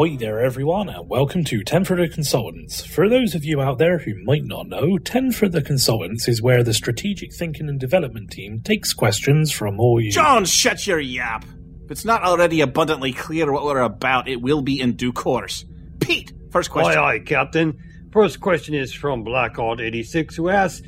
[0.00, 2.82] Ahoy there, everyone, and welcome to Ten for the Consultants.
[2.82, 6.40] For those of you out there who might not know, Ten for the Consultants is
[6.40, 10.10] where the strategic thinking and development team takes questions from all you.
[10.10, 11.44] John, shut your yap.
[11.84, 15.66] If it's not already abundantly clear what we're about, it will be in due course.
[16.00, 16.98] Pete, first question.
[16.98, 17.78] Aye, aye, Captain.
[18.10, 20.80] First question is from Blackout86, who asks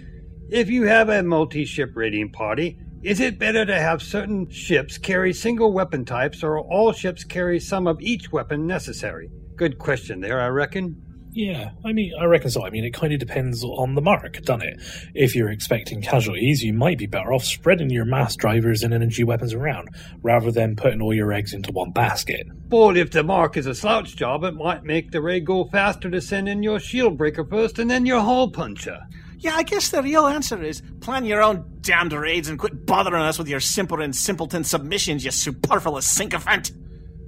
[0.48, 4.96] If you have a multi ship raiding party, is it better to have certain ships
[4.96, 9.28] carry single weapon types or all ships carry some of each weapon necessary?
[9.56, 11.02] Good question there, I reckon.
[11.34, 12.64] Yeah, I mean, I reckon so.
[12.64, 14.80] I mean, it kind of depends on the mark, doesn't it?
[15.14, 19.24] If you're expecting casualties, you might be better off spreading your mass drivers and energy
[19.24, 19.88] weapons around,
[20.22, 22.46] rather than putting all your eggs into one basket.
[22.68, 26.10] But if the mark is a slouch job, it might make the raid go faster
[26.10, 29.00] to send in your shield breaker first and then your hull puncher.
[29.42, 33.22] Yeah, I guess the real answer is plan your own damned raids and quit bothering
[33.22, 36.70] us with your simple and simpleton submissions, you superfluous sycophant.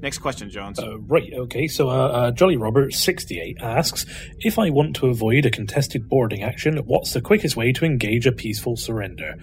[0.00, 0.78] Next question, Jones.
[0.78, 4.06] Uh, right, okay, so uh, uh, Jolly Robert 68 asks
[4.38, 8.28] If I want to avoid a contested boarding action, what's the quickest way to engage
[8.28, 9.34] a peaceful surrender?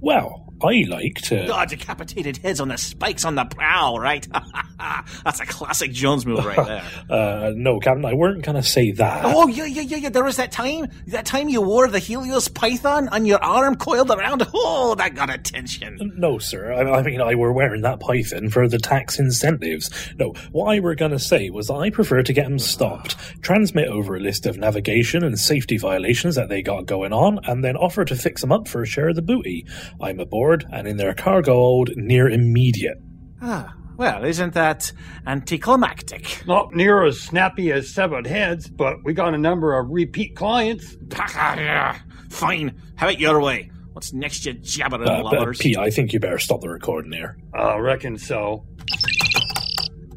[0.00, 1.46] Well, I like to.
[1.46, 4.26] God, decapitated heads on the spikes on the prow, right?
[5.24, 6.84] That's a classic Jones move right there.
[7.10, 9.24] uh, no, Captain, I weren't gonna say that.
[9.24, 10.08] Oh, yeah, yeah, yeah, yeah.
[10.08, 14.10] There was that time, that time you wore the Helios Python on your arm coiled
[14.10, 14.46] around.
[14.56, 16.12] Oh, that got attention.
[16.16, 16.72] No, sir.
[16.72, 19.90] I, I mean, I were wearing that Python for the tax incentives.
[20.18, 24.16] No, what I were gonna say was I prefer to get them stopped, transmit over
[24.16, 28.04] a list of navigation and safety violations that they got going on, and then offer
[28.04, 29.66] to fix them up for a share of the booty.
[30.00, 32.98] I'm aboard, and in their cargo hold near immediate.
[33.42, 34.90] Ah, well, isn't that
[35.26, 36.44] anticlimactic?
[36.46, 40.96] Not near as snappy as severed heads, but we got a number of repeat clients.
[42.30, 42.80] Fine.
[42.96, 43.70] Have it your way.
[43.92, 45.58] What's next, you jabbering Uh, but, lovers?
[45.58, 47.36] Pete, I think you better stop the recording here.
[47.54, 48.64] I reckon so.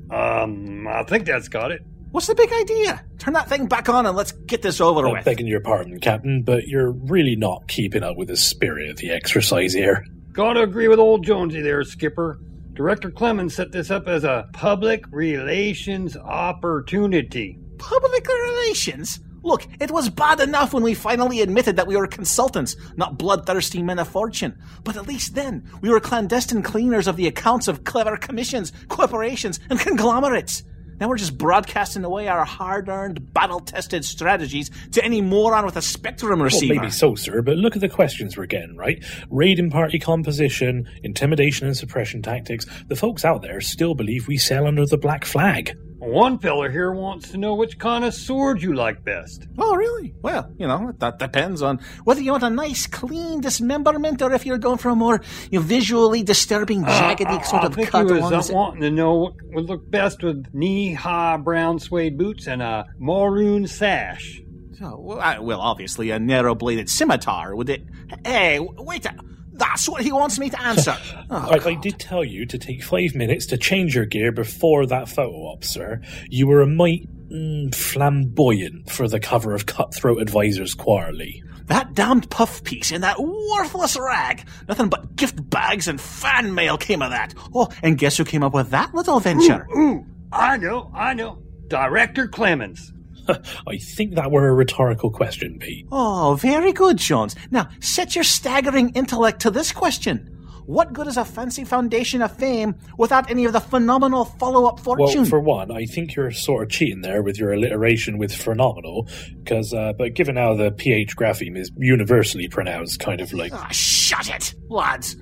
[0.09, 1.83] Um, I think that's got it.
[2.11, 3.03] What's the big idea?
[3.19, 5.25] Turn that thing back on and let's get this over with I'm with.
[5.25, 9.11] begging your pardon, Captain, but you're really not keeping up with the spirit of the
[9.11, 10.05] exercise here.
[10.37, 12.39] Gotta agree with old Jonesy there, Skipper.
[12.73, 17.57] Director Clemens set this up as a public relations opportunity.
[17.79, 19.19] Public relations?
[19.41, 23.81] Look, it was bad enough when we finally admitted that we were consultants, not bloodthirsty
[23.81, 24.55] men of fortune.
[24.83, 29.59] But at least then, we were clandestine cleaners of the accounts of clever commissions, corporations,
[29.71, 30.61] and conglomerates.
[30.99, 35.75] Now we're just broadcasting away our hard earned, battle tested strategies to any moron with
[35.77, 36.73] a Spectrum Well, receiver.
[36.75, 39.03] maybe so, sir, but look at the questions we're getting, right?
[39.29, 42.65] Raiding party composition, intimidation and suppression tactics.
[42.87, 45.77] The folks out there still believe we sail under the black flag.
[45.99, 49.47] One fella here wants to know which kind of sword you like best.
[49.57, 50.13] Oh, really?
[50.21, 54.45] Well, you know, that depends on whether you want a nice, clean dismemberment or if
[54.45, 57.89] you're going for a more you know, visually disturbing, jaggedy I, sort I of think
[57.89, 58.05] cut.
[58.05, 62.45] he was uh, wanting to know what would look best with knee-high brown suede boots
[62.47, 64.39] and a maroon sash.
[64.79, 67.55] Oh, well, I- well, obviously, a narrow bladed scimitar.
[67.55, 67.83] Would it.
[68.23, 69.15] Hey, wait a.
[69.57, 70.95] That's what he wants me to answer.
[71.29, 74.85] Oh, I, I did tell you to take five minutes to change your gear before
[74.85, 75.99] that photo op, sir.
[76.29, 81.43] You were a mite mm, flamboyant for the cover of Cutthroat Advisors Quarterly.
[81.65, 84.47] That damned puff piece in that worthless rag.
[84.69, 87.33] Nothing but gift bags and fan mail came of that.
[87.53, 89.67] Oh, and guess who came up with that little venture?
[89.75, 91.43] Ooh, I know, I know.
[91.67, 92.93] Director Clemens.
[93.67, 95.87] I think that were a rhetorical question, Pete.
[95.91, 97.35] Oh, very good, Jones.
[97.51, 100.33] Now, set your staggering intellect to this question.
[100.67, 105.21] What good is a fancy foundation of fame without any of the phenomenal follow-up fortune?
[105.21, 109.07] Well, for one, I think you're sort of cheating there with your alliteration with phenomenal,
[109.41, 113.53] because, uh, but given how the PH grapheme is universally pronounced, kind of like.
[113.53, 115.15] Ah, shut it, lads.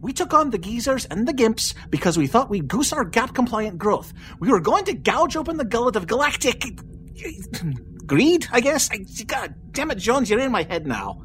[0.00, 3.34] We took on the geezers and the gimps because we thought we'd goose our GAAP
[3.34, 4.12] compliant growth.
[4.38, 6.78] We were going to gouge open the gullet of galactic.
[8.06, 8.90] greed, I guess?
[8.90, 11.22] I, God damn it, Jones, you're in my head now.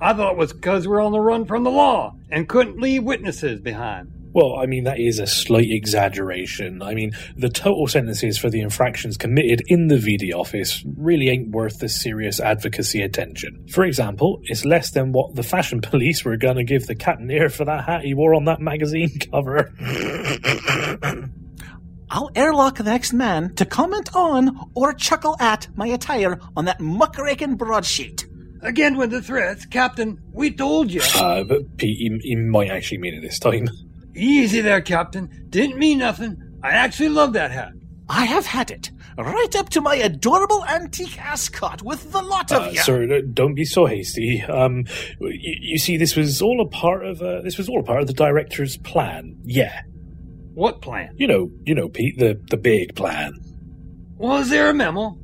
[0.00, 3.04] I thought it was because we're on the run from the law and couldn't leave
[3.04, 4.12] witnesses behind.
[4.32, 6.82] Well, I mean, that is a slight exaggeration.
[6.82, 11.50] I mean, the total sentences for the infractions committed in the VD office really ain't
[11.50, 13.66] worth the serious advocacy attention.
[13.70, 17.48] For example, it's less than what the fashion police were gonna give the captain here
[17.48, 19.72] for that hat he wore on that magazine cover.
[22.08, 26.78] I'll airlock the next man to comment on or chuckle at my attire on that
[26.78, 28.26] muckraking broadsheet.
[28.62, 31.02] Again with the threats, Captain, we told you.
[31.16, 33.68] Uh, but Pete, he, he might actually mean it this time.
[34.16, 35.46] Easy there, Captain.
[35.50, 36.36] Didn't mean nothing.
[36.62, 37.72] I actually love that hat.
[38.08, 42.62] I have had it, right up to my adorable antique ascot with the lot of
[42.62, 42.78] Uh, you.
[42.80, 44.42] sir, don't be so hasty.
[44.42, 44.84] Um,
[45.20, 48.00] you, you see, this was all a part of uh, this was all a part
[48.00, 49.36] of the director's plan.
[49.44, 49.80] Yeah,
[50.54, 51.14] What plan?
[51.16, 53.34] you know, you know, Pete, the the big plan.
[54.18, 55.18] Was there a memo?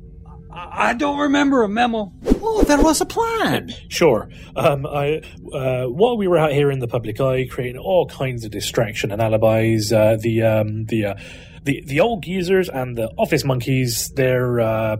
[0.53, 2.13] I, I don't remember a memo.
[2.41, 3.71] Oh, there was a plan.
[3.89, 4.29] Sure.
[4.55, 5.21] Um, I,
[5.53, 9.11] uh, while we were out here in the public eye, creating all kinds of distraction
[9.11, 11.15] and alibis, uh, the um, the uh,
[11.63, 14.97] the the old geezers and the office monkeys, they're uh,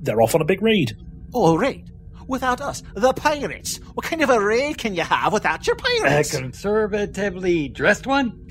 [0.00, 0.96] they're off on a big raid.
[1.34, 1.90] Oh, raid?
[2.26, 3.76] Without us, the pirates.
[3.92, 6.32] What kind of a raid can you have without your pirates?
[6.32, 8.48] A conservatively dressed one?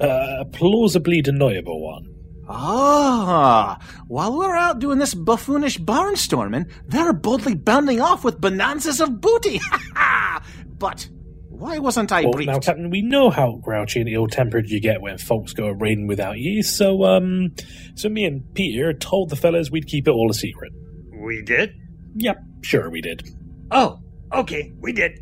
[0.00, 2.17] Uh, a plausibly deniable one.
[2.50, 9.20] Ah, while we're out doing this buffoonish barnstorming, they're boldly bounding off with bonanzas of
[9.20, 9.58] booty.
[9.58, 10.42] Ha ha!
[10.78, 11.08] But
[11.48, 12.50] why wasn't I Well, briefed?
[12.50, 16.38] now, Captain, we know how grouchy and ill-tempered you get when folks go raiding without
[16.38, 16.62] you.
[16.62, 17.52] So, um,
[17.94, 20.72] so me and Peter told the fellas we'd keep it all a secret.
[21.20, 21.74] We did?
[22.16, 23.28] Yep, sure we did.
[23.70, 24.00] Oh,
[24.32, 25.18] okay, we did.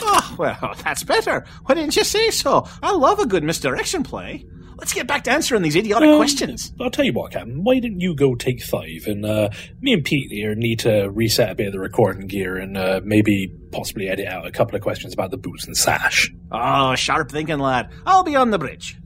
[0.00, 1.44] Oh, well, that's better.
[1.66, 2.66] Why didn't you say so?
[2.82, 4.46] I love a good misdirection play.
[4.84, 6.70] Let's get back to answering these idiotic Um, questions.
[6.78, 7.64] I'll tell you what, Captain.
[7.64, 9.06] Why didn't you go take five?
[9.06, 9.48] And uh,
[9.80, 13.00] me and Pete here need to reset a bit of the recording gear and uh,
[13.02, 16.30] maybe possibly edit out a couple of questions about the boots and sash.
[16.52, 17.88] Oh, sharp thinking, lad.
[18.04, 18.98] I'll be on the bridge.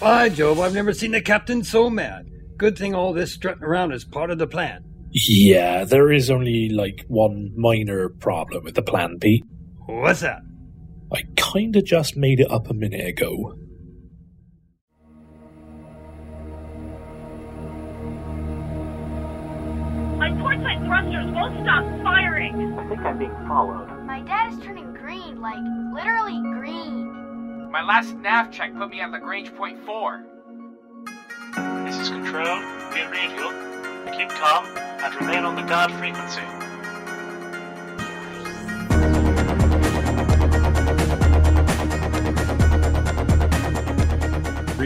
[0.00, 2.30] By Jove, I've never seen the captain so mad.
[2.56, 4.82] Good thing all this strutting around is part of the plan.
[5.10, 9.44] Yeah, there is only like one minor problem with the plan, Pete.
[9.84, 10.40] What's that?
[11.12, 13.56] I kinda just made it up a minute ago.
[20.62, 22.78] My thrusters won't stop firing.
[22.78, 23.88] I think I'm being followed.
[24.04, 25.58] My dad is turning green, like
[25.94, 27.70] literally green.
[27.70, 30.24] My last nav check put me at Lagrange point four.
[31.84, 32.60] This is Control.
[32.92, 33.50] Be radio.
[34.16, 36.42] Keep calm and remain on the guard frequency.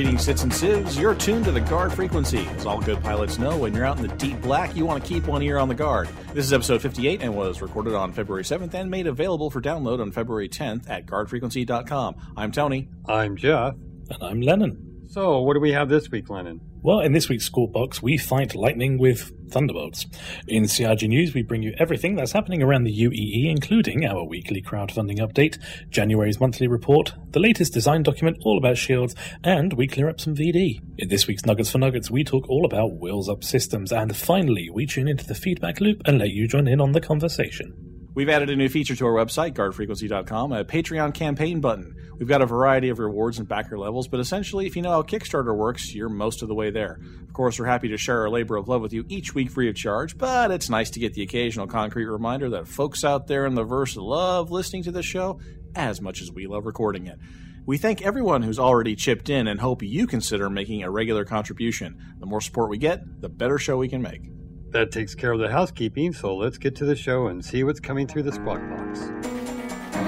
[0.01, 0.99] Greetings, Cits and Civs.
[0.99, 2.47] You're tuned to the guard frequency.
[2.57, 5.07] As all good pilots know, when you're out in the deep black, you want to
[5.07, 6.09] keep one ear on the guard.
[6.33, 10.01] This is episode 58 and was recorded on February 7th and made available for download
[10.01, 12.15] on February 10th at guardfrequency.com.
[12.35, 12.89] I'm Tony.
[13.07, 13.75] I'm Jeff.
[14.09, 15.03] And I'm Lennon.
[15.07, 16.63] So, what do we have this week, Lennon?
[16.83, 20.07] Well, in this week's Squawk Box, we fight lightning with thunderbolts.
[20.49, 24.63] In CIG News, we bring you everything that's happening around the UEE, including our weekly
[24.63, 25.59] crowdfunding update,
[25.91, 30.35] January's monthly report, the latest design document all about shields, and we clear up some
[30.35, 30.81] VD.
[30.97, 34.71] In this week's Nuggets for Nuggets, we talk all about wheels up systems, and finally,
[34.71, 37.90] we tune into the feedback loop and let you join in on the conversation.
[38.13, 41.95] We've added a new feature to our website, guardfrequency.com, a Patreon campaign button.
[42.19, 45.03] We've got a variety of rewards and backer levels, but essentially, if you know how
[45.03, 46.99] Kickstarter works, you're most of the way there.
[47.23, 49.69] Of course, we're happy to share our labor of love with you each week free
[49.69, 53.47] of charge, but it's nice to get the occasional concrete reminder that folks out there
[53.47, 55.39] in the verse love listening to the show
[55.77, 57.19] as much as we love recording it.
[57.65, 62.17] We thank everyone who's already chipped in and hope you consider making a regular contribution.
[62.19, 64.23] The more support we get, the better show we can make.
[64.71, 67.81] That takes care of the housekeeping, so let's get to the show and see what's
[67.81, 69.01] coming through the squawk box.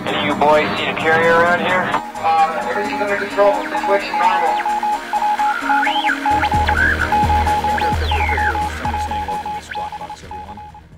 [0.06, 1.90] Any of you boys seen a carrier around here?
[1.92, 3.54] Uh, everything's under control.
[3.54, 4.71] Situation normal.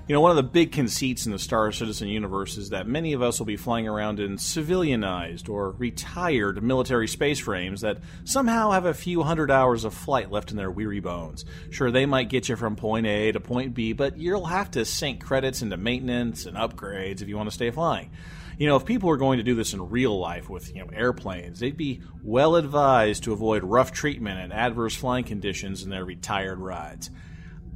[0.07, 3.13] You know, one of the big conceits in the Star Citizen universe is that many
[3.13, 8.69] of us will be flying around in civilianized or retired military space frames that somehow
[8.69, 11.43] have a few hundred hours of flight left in their weary bones.
[11.71, 14.85] Sure, they might get you from point A to point B, but you'll have to
[14.85, 18.11] sink credits into maintenance and upgrades if you want to stay flying.
[18.59, 20.91] You know, if people were going to do this in real life with, you know,
[20.93, 26.05] airplanes, they'd be well advised to avoid rough treatment and adverse flying conditions in their
[26.05, 27.09] retired rides.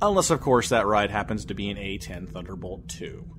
[0.02, 3.36] Unless, of course, that ride happens to be an A 10 Thunderbolt 2.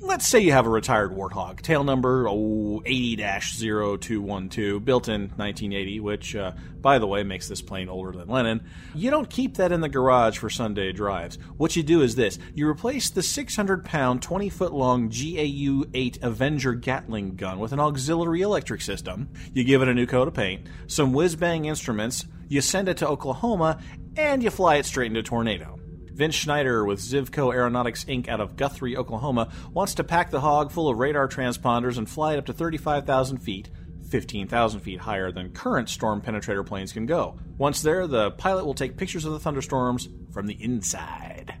[0.00, 5.98] Let's say you have a retired Warthog, tail number oh, 80 0212, built in 1980,
[5.98, 8.64] which, uh, by the way, makes this plane older than Lennon.
[8.94, 11.36] You don't keep that in the garage for Sunday drives.
[11.56, 16.18] What you do is this you replace the 600 pound, 20 foot long GAU 8
[16.22, 19.30] Avenger Gatling gun with an auxiliary electric system.
[19.52, 22.98] You give it a new coat of paint, some whiz bang instruments, you send it
[22.98, 23.80] to Oklahoma,
[24.16, 25.78] and you fly it straight into a Tornado.
[26.18, 28.26] Vince Schneider with Zivko Aeronautics Inc.
[28.26, 32.34] out of Guthrie, Oklahoma, wants to pack the hog full of radar transponders and fly
[32.34, 33.70] it up to 35,000 feet,
[34.10, 37.38] 15,000 feet higher than current storm penetrator planes can go.
[37.56, 41.54] Once there, the pilot will take pictures of the thunderstorms from the inside.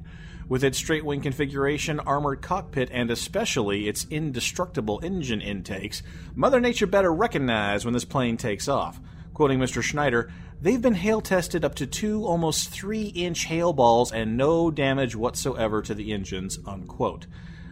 [0.48, 6.02] With its straight wing configuration, armored cockpit, and especially its indestructible engine intakes,
[6.34, 8.98] Mother Nature better recognize when this plane takes off.
[9.34, 9.84] Quoting Mr.
[9.84, 14.70] Schneider, they've been hail tested up to two almost three inch hail balls and no
[14.70, 17.26] damage whatsoever to the engines, unquote.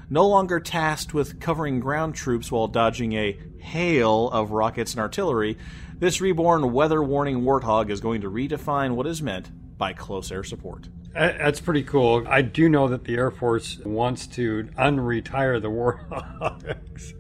[0.09, 5.59] No longer tasked with covering ground troops while dodging a hail of rockets and artillery,
[5.99, 10.45] this reborn weather warning warthog is going to redefine what is meant by close air
[10.45, 10.89] support.
[11.13, 12.25] That's pretty cool.
[12.29, 17.15] I do know that the Air Force wants to unretire the Warthogs.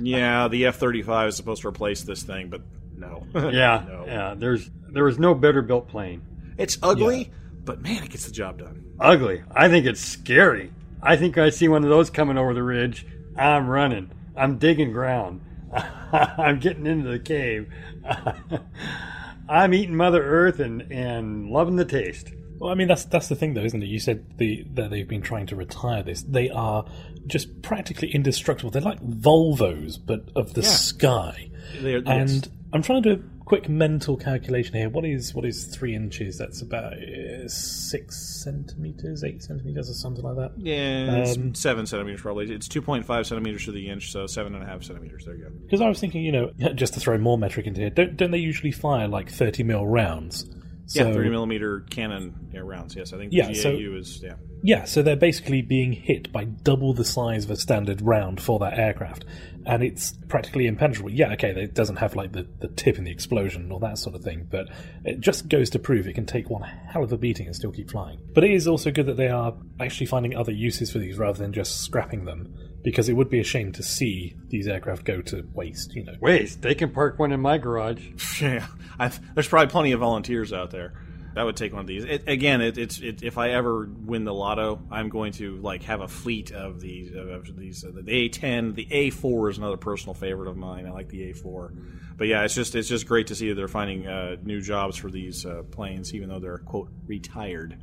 [0.00, 2.60] Yeah, the F 35 is supposed to replace this thing, but
[2.96, 3.24] no.
[3.34, 4.04] yeah, No.
[4.06, 4.34] yeah.
[4.36, 6.22] There's there was no better built plane.
[6.58, 7.30] It's ugly,
[7.64, 8.84] but man, it gets the job done.
[9.00, 9.42] Ugly.
[9.50, 10.72] I think it's scary.
[11.02, 13.06] I think I see one of those coming over the ridge.
[13.36, 14.10] I'm running.
[14.36, 15.40] I'm digging ground.
[16.12, 17.72] I'm getting into the cave.
[19.48, 22.32] I'm eating Mother Earth and, and loving the taste.
[22.58, 23.86] Well, I mean that's that's the thing, though, isn't it?
[23.86, 26.22] You said the that they've been trying to retire this.
[26.22, 26.84] They are
[27.28, 28.70] just practically indestructible.
[28.70, 30.68] They're like Volvos, but of the Yeah.
[30.68, 31.50] sky.
[31.80, 32.48] They're- And yes.
[32.72, 34.90] I'm trying to do a quick mental calculation here.
[34.90, 36.36] What is what is three inches?
[36.36, 40.52] That's about uh, six centimeters, eight centimeters, or something like that.
[40.58, 42.52] Yeah, Um, seven centimeters probably.
[42.52, 45.24] It's 2.5 centimeters to the inch, so seven and a half centimeters.
[45.24, 45.50] There you go.
[45.50, 48.30] Because I was thinking, you know, just to throw more metric into here, don't don't
[48.30, 50.44] they usually fire like 30 mil rounds?
[50.90, 52.96] Yeah, So- 30 millimeter cannon yeah, rounds.
[52.96, 54.34] Yes, I think the Yeah, GAU so- is yeah.
[54.60, 58.58] Yeah, so they're basically being hit by double the size of a standard round for
[58.58, 59.24] that aircraft,
[59.64, 61.10] and it's practically impenetrable.
[61.10, 64.16] Yeah, okay, it doesn't have like the, the tip in the explosion or that sort
[64.16, 64.68] of thing, but
[65.04, 67.70] it just goes to prove it can take one hell of a beating and still
[67.70, 68.18] keep flying.
[68.34, 71.38] But it is also good that they are actually finding other uses for these rather
[71.38, 75.20] than just scrapping them, because it would be a shame to see these aircraft go
[75.22, 75.94] to waste.
[75.94, 76.62] You know, Waste.
[76.62, 78.06] They can park one in my garage.
[78.40, 78.66] Yeah,
[79.00, 80.92] I, there's probably plenty of volunteers out there.
[81.34, 82.04] That would take one of these.
[82.04, 85.82] It, again, it, it's it, if I ever win the lotto, I'm going to like
[85.84, 87.84] have a fleet of these of these.
[87.84, 90.86] Uh, the A10, the A4 is another personal favorite of mine.
[90.86, 93.68] I like the A4, but yeah, it's just it's just great to see that they're
[93.68, 97.82] finding uh, new jobs for these uh, planes, even though they're quote retired.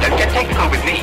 [0.00, 1.00] Don't get technical with me.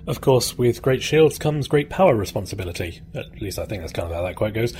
[0.07, 3.01] Of course, with great shields comes great power responsibility.
[3.13, 4.73] At least I think that's kind of how that quote goes.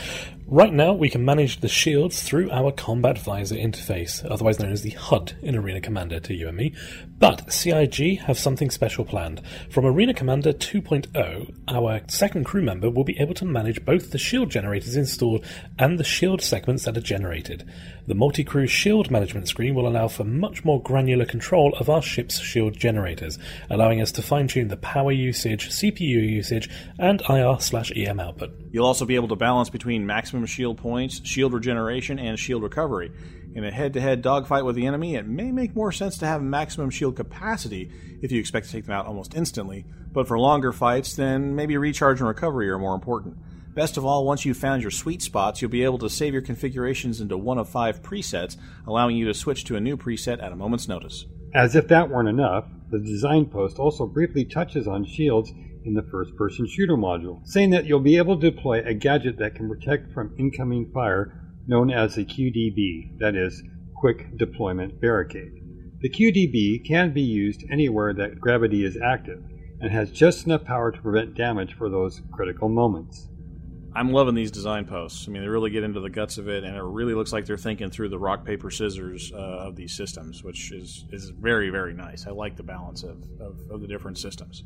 [0.48, 4.84] Right now, we can manage the shields through our Combat Visor interface, otherwise known as
[4.84, 6.74] the HUD in Arena Commander to you and me.
[7.20, 9.42] But CIG have something special planned.
[9.70, 14.18] From Arena Commander 2.0, our second crew member will be able to manage both the
[14.18, 15.44] shield generators installed
[15.78, 17.70] and the shield segments that are generated.
[18.08, 22.02] The multi crew shield management screen will allow for much more granular control of our
[22.02, 23.38] ship's shield generators,
[23.70, 28.52] allowing us to fine tune the power usage, CPU usage, and IR slash EM output.
[28.72, 33.12] You'll also be able to balance between maximum shield points, shield regeneration, and shield recovery.
[33.54, 36.28] In a head to head dogfight with the enemy, it may make more sense to
[36.28, 39.84] have maximum shield capacity if you expect to take them out almost instantly,
[40.14, 43.36] but for longer fights, then maybe recharge and recovery are more important.
[43.78, 46.42] Best of all, once you've found your sweet spots, you'll be able to save your
[46.42, 48.58] configurations into one of five presets,
[48.88, 51.28] allowing you to switch to a new preset at a moment's notice.
[51.54, 55.52] As if that weren't enough, the design post also briefly touches on shields
[55.86, 59.38] in the first person shooter module, saying that you'll be able to deploy a gadget
[59.38, 63.62] that can protect from incoming fire known as the QDB, that is,
[63.96, 65.54] Quick Deployment Barricade.
[66.02, 69.44] The QDB can be used anywhere that gravity is active
[69.80, 73.30] and has just enough power to prevent damage for those critical moments.
[73.98, 75.28] I'm loving these design posts.
[75.28, 77.48] I mean, they really get into the guts of it, and it really looks like
[77.48, 81.72] they're thinking through the rock paper scissors uh, of these systems, which is is very
[81.72, 82.28] very nice.
[82.28, 84.64] I like the balance of, of, of the different systems.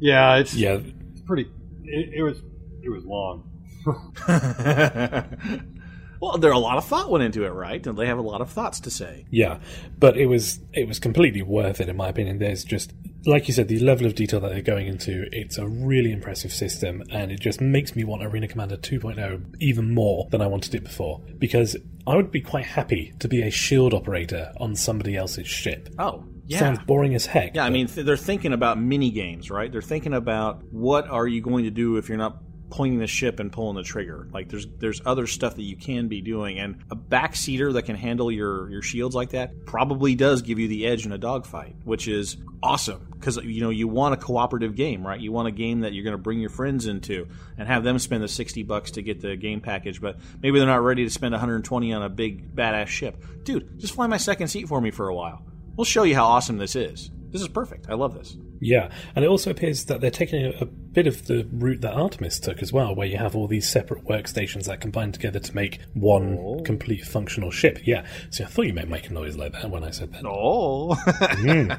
[0.00, 0.80] Yeah, it's Yeah,
[1.12, 1.48] it's pretty.
[1.84, 2.42] It, it was
[2.82, 3.48] it was long.
[6.20, 7.86] well, there a lot of thought went into it, right?
[7.86, 9.26] And they have a lot of thoughts to say.
[9.30, 9.60] Yeah,
[9.96, 12.40] but it was it was completely worth it in my opinion.
[12.40, 12.92] There's just
[13.26, 15.28] like you said, the level of detail that they're going into.
[15.32, 19.92] It's a really impressive system, and it just makes me want Arena Commander 2.0 even
[19.94, 21.20] more than I wanted it before.
[21.38, 25.88] Because I would be quite happy to be a shield operator on somebody else's ship.
[25.98, 26.58] Oh, yeah.
[26.58, 27.54] Sounds boring as heck.
[27.54, 29.70] Yeah, I mean, th- they're thinking about mini games, right?
[29.70, 32.38] They're thinking about what are you going to do if you're not
[32.70, 34.28] pointing the ship and pulling the trigger.
[34.32, 37.96] Like there's there's other stuff that you can be doing, and a backseater that can
[37.96, 41.76] handle your your shields like that probably does give you the edge in a dogfight,
[41.84, 45.20] which is awesome because you know you want a cooperative game, right?
[45.20, 47.26] You want a game that you're going to bring your friends into
[47.58, 50.68] and have them spend the sixty bucks to get the game package, but maybe they're
[50.68, 53.22] not ready to spend 120 on a big badass ship.
[53.44, 55.42] Dude, just fly my second seat for me for a while.
[55.76, 57.10] We'll show you how awesome this is.
[57.30, 57.88] This is perfect.
[57.88, 58.36] I love this.
[58.60, 61.94] Yeah, and it also appears that they're taking a, a bit of the route that
[61.94, 65.54] Artemis took as well, where you have all these separate workstations that combine together to
[65.54, 66.60] make one Oh.
[66.62, 67.78] complete functional ship.
[67.86, 70.24] Yeah, so I thought you might make a noise like that when I said that.
[70.26, 70.94] Oh.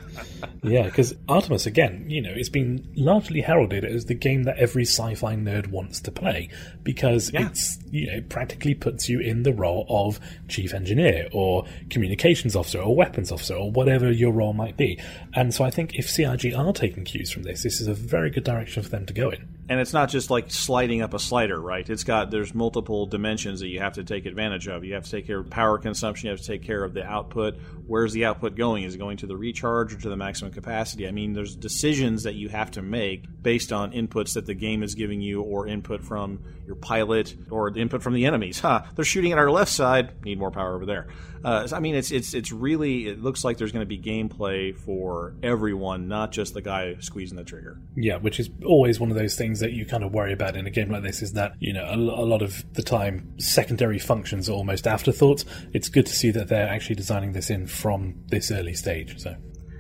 [0.64, 4.84] Yeah, because Artemis, again, you know, it's been largely heralded as the game that every
[4.84, 6.50] sci fi nerd wants to play
[6.84, 7.48] because Yeah.
[7.48, 12.80] it's, you know, practically puts you in the role of chief engineer or communications officer
[12.80, 15.00] or weapons officer or whatever your role might be.
[15.34, 18.30] And so I think if CIG are taking cues from this, this is a very
[18.30, 19.48] good direction for them to go in.
[19.70, 21.90] and it's not just like sliding up a slider, right?
[21.90, 24.84] It's got there's multiple dimensions that you have to take advantage of.
[24.84, 26.28] You have to take care of power consumption.
[26.28, 27.56] You have to take care of the output.
[27.92, 28.86] Where's the output going?
[28.86, 31.10] Is it going to the recharge or to the maximum capacity?
[31.10, 34.82] I mean, there's decisions that you have to make based on inputs that the game
[34.82, 38.62] is giving you, or input from your pilot, or input from the enemies.
[38.62, 38.84] Huh?
[38.96, 40.24] They're shooting at our left side.
[40.24, 41.10] Need more power over there.
[41.44, 43.08] Uh, I mean, it's it's it's really.
[43.08, 47.36] It looks like there's going to be gameplay for everyone, not just the guy squeezing
[47.36, 47.82] the trigger.
[47.98, 50.66] Yeah, which is always one of those things that you kind of worry about in
[50.66, 54.00] a game like this is that, you know, a, a lot of the time secondary
[54.00, 55.44] functions are almost afterthoughts.
[55.74, 59.20] It's good to see that they're actually designing this in from this early stage.
[59.20, 59.36] So,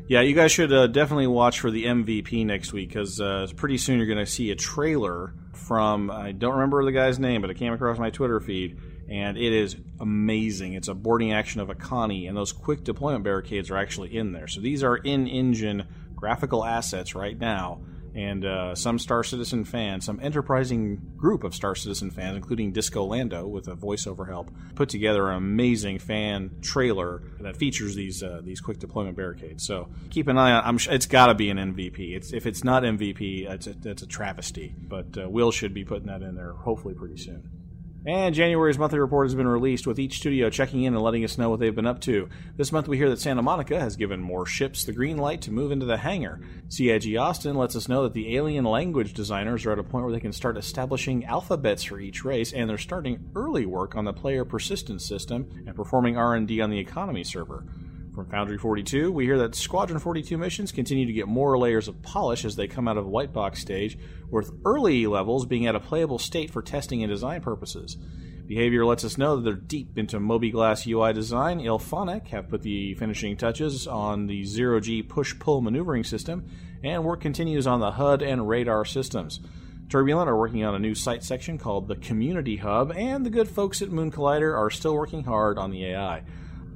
[0.08, 3.78] Yeah, you guys should uh, definitely watch for the MVP next week because uh, pretty
[3.78, 7.50] soon you're going to see a trailer from I don't remember the guy's name, but
[7.50, 10.74] it came across my Twitter feed, and it is amazing.
[10.74, 14.32] It's a boarding action of a Connie, and those quick deployment barricades are actually in
[14.32, 14.48] there.
[14.48, 17.82] So these are in-engine graphical assets right now.
[18.14, 23.06] And uh, some Star Citizen fans, some enterprising group of Star Citizen fans, including Disco
[23.06, 28.42] Lando with a voiceover help, put together an amazing fan trailer that features these uh,
[28.44, 29.66] these quick deployment barricades.
[29.66, 30.64] So keep an eye on.
[30.66, 32.16] I'm, it's got to be an MVP.
[32.16, 34.76] It's if it's not MVP, it's a, a travesty.
[34.78, 37.61] But uh, Will should be putting that in there hopefully pretty soon.
[38.04, 41.38] And January's monthly report has been released, with each studio checking in and letting us
[41.38, 42.30] know what they've been up to.
[42.58, 45.52] This month, we hear that Santa Monica has given more ships the green light to
[45.52, 46.42] move into the hangar.
[46.68, 50.14] CIG Austin lets us know that the alien language designers are at a point where
[50.14, 54.14] they can start establishing alphabets for each race, and they're starting early work on the
[54.14, 57.66] player persistence system and performing R&D on the economy server.
[58.14, 62.02] From Foundry 42, we hear that Squadron 42 missions continue to get more layers of
[62.02, 63.98] polish as they come out of the white box stage,
[64.30, 67.96] with early levels being at a playable state for testing and design purposes.
[68.48, 71.62] Behavior lets us know that they're deep into mobiGlas UI design.
[71.62, 76.46] IllFonic have put the finishing touches on the zero G push pull maneuvering system,
[76.84, 79.40] and work continues on the HUD and radar systems.
[79.88, 83.48] Turbulent are working on a new site section called the Community Hub, and the good
[83.48, 86.24] folks at Moon Collider are still working hard on the AI.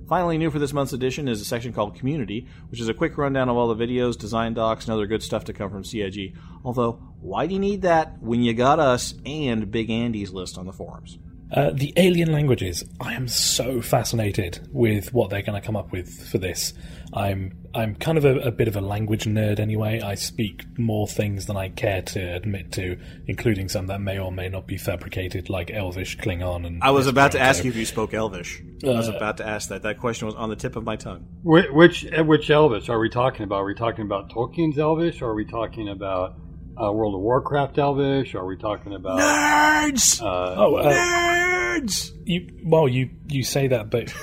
[0.07, 3.17] Finally, new for this month's edition is a section called Community, which is a quick
[3.17, 6.35] rundown of all the videos, design docs, and other good stuff to come from CIG.
[6.63, 10.67] Although, why do you need that when you got us and Big Andy's list on
[10.67, 11.17] the forums?
[11.51, 12.83] Uh, the alien languages.
[12.99, 16.73] I am so fascinated with what they're going to come up with for this.
[17.13, 20.01] I'm I'm kind of a, a bit of a language nerd anyway.
[20.01, 24.31] I speak more things than I care to admit to, including some that may or
[24.31, 26.81] may not be fabricated, like Elvish, Klingon, and.
[26.81, 28.61] I was about to ask you if you spoke Elvish.
[28.83, 29.83] I was Uh, about to ask that.
[29.83, 31.25] That question was on the tip of my tongue.
[31.43, 33.57] Which which, which Elvish are we talking about?
[33.57, 36.35] Are we talking about Tolkien's Elvish, or are we talking about
[36.81, 38.35] uh, World of Warcraft Elvish?
[38.35, 40.21] Are we talking about Nerds!
[40.21, 42.11] Uh, Oh, uh, Nerds!
[42.25, 44.13] you well, you you say that, but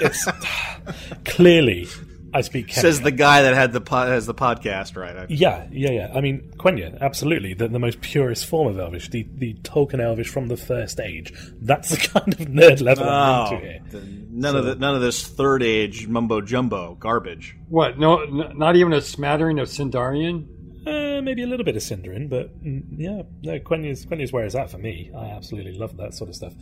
[0.00, 0.26] it's
[1.24, 1.86] clearly
[2.34, 2.66] I speak.
[2.68, 2.80] Quenya.
[2.80, 5.16] Says the guy that had the po- has the podcast, right?
[5.16, 6.12] I- Yeah, yeah, yeah.
[6.14, 7.54] I mean, Quenya, absolutely.
[7.54, 11.32] The, the most purest form of Elvish, the, the Tolkien Elvish from the first age.
[11.62, 13.80] That's the kind of nerd level I'm Oh, into here.
[13.90, 17.56] the- none of the, none of this third age mumbo jumbo garbage.
[17.68, 17.98] what?
[17.98, 20.46] No, n- not even a smattering of Sindarin.
[20.86, 24.54] Uh, maybe a little bit of Sindarin, but mm, yeah, no, Quenya's, Quenya's where it's
[24.54, 25.10] at for me.
[25.16, 26.54] I absolutely love that sort of stuff.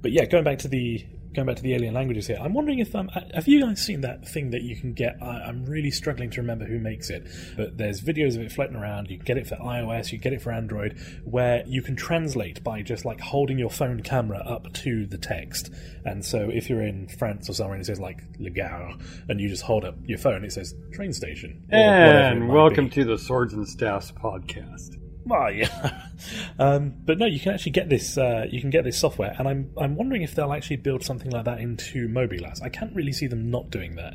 [0.00, 2.78] But yeah, going back to the going back to the alien languages here, I'm wondering
[2.78, 5.16] if um, have you guys seen that thing that you can get?
[5.22, 8.76] I, I'm really struggling to remember who makes it, but there's videos of it floating
[8.76, 9.08] around.
[9.10, 12.62] You can get it for iOS, you get it for Android, where you can translate
[12.62, 15.70] by just like holding your phone camera up to the text.
[16.04, 18.92] And so if you're in France or somewhere and it says like Le Gare,
[19.28, 21.62] and you just hold up your phone, it says train station.
[21.72, 22.90] or whatever it And welcome be.
[22.90, 23.66] to the Swords and
[24.02, 24.98] Staffs podcast.
[25.24, 26.00] Well, yeah,
[26.58, 28.18] um, but no, you can actually get this.
[28.18, 31.30] Uh, you can get this software, and I'm I'm wondering if they'll actually build something
[31.30, 32.62] like that into mobiGlas.
[32.62, 34.14] I can't really see them not doing that,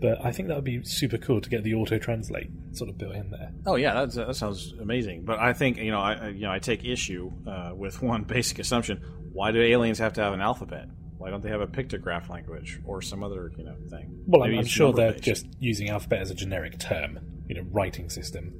[0.00, 2.96] but I think that would be super cool to get the auto translate sort of
[2.98, 3.50] built in there.
[3.66, 5.24] Oh yeah, that's, that sounds amazing.
[5.24, 8.22] But I think you know, I I- you know, I take issue uh, with one
[8.22, 10.86] basic assumption: Why do aliens have to have an alphabet?
[11.18, 14.22] Why don't they have a pictograph language or some other you know thing?
[14.26, 15.24] Well, I'm, Maybe I'm sure they're number-based.
[15.24, 17.18] just using alphabet as a generic term,
[17.48, 18.52] you know, writing system.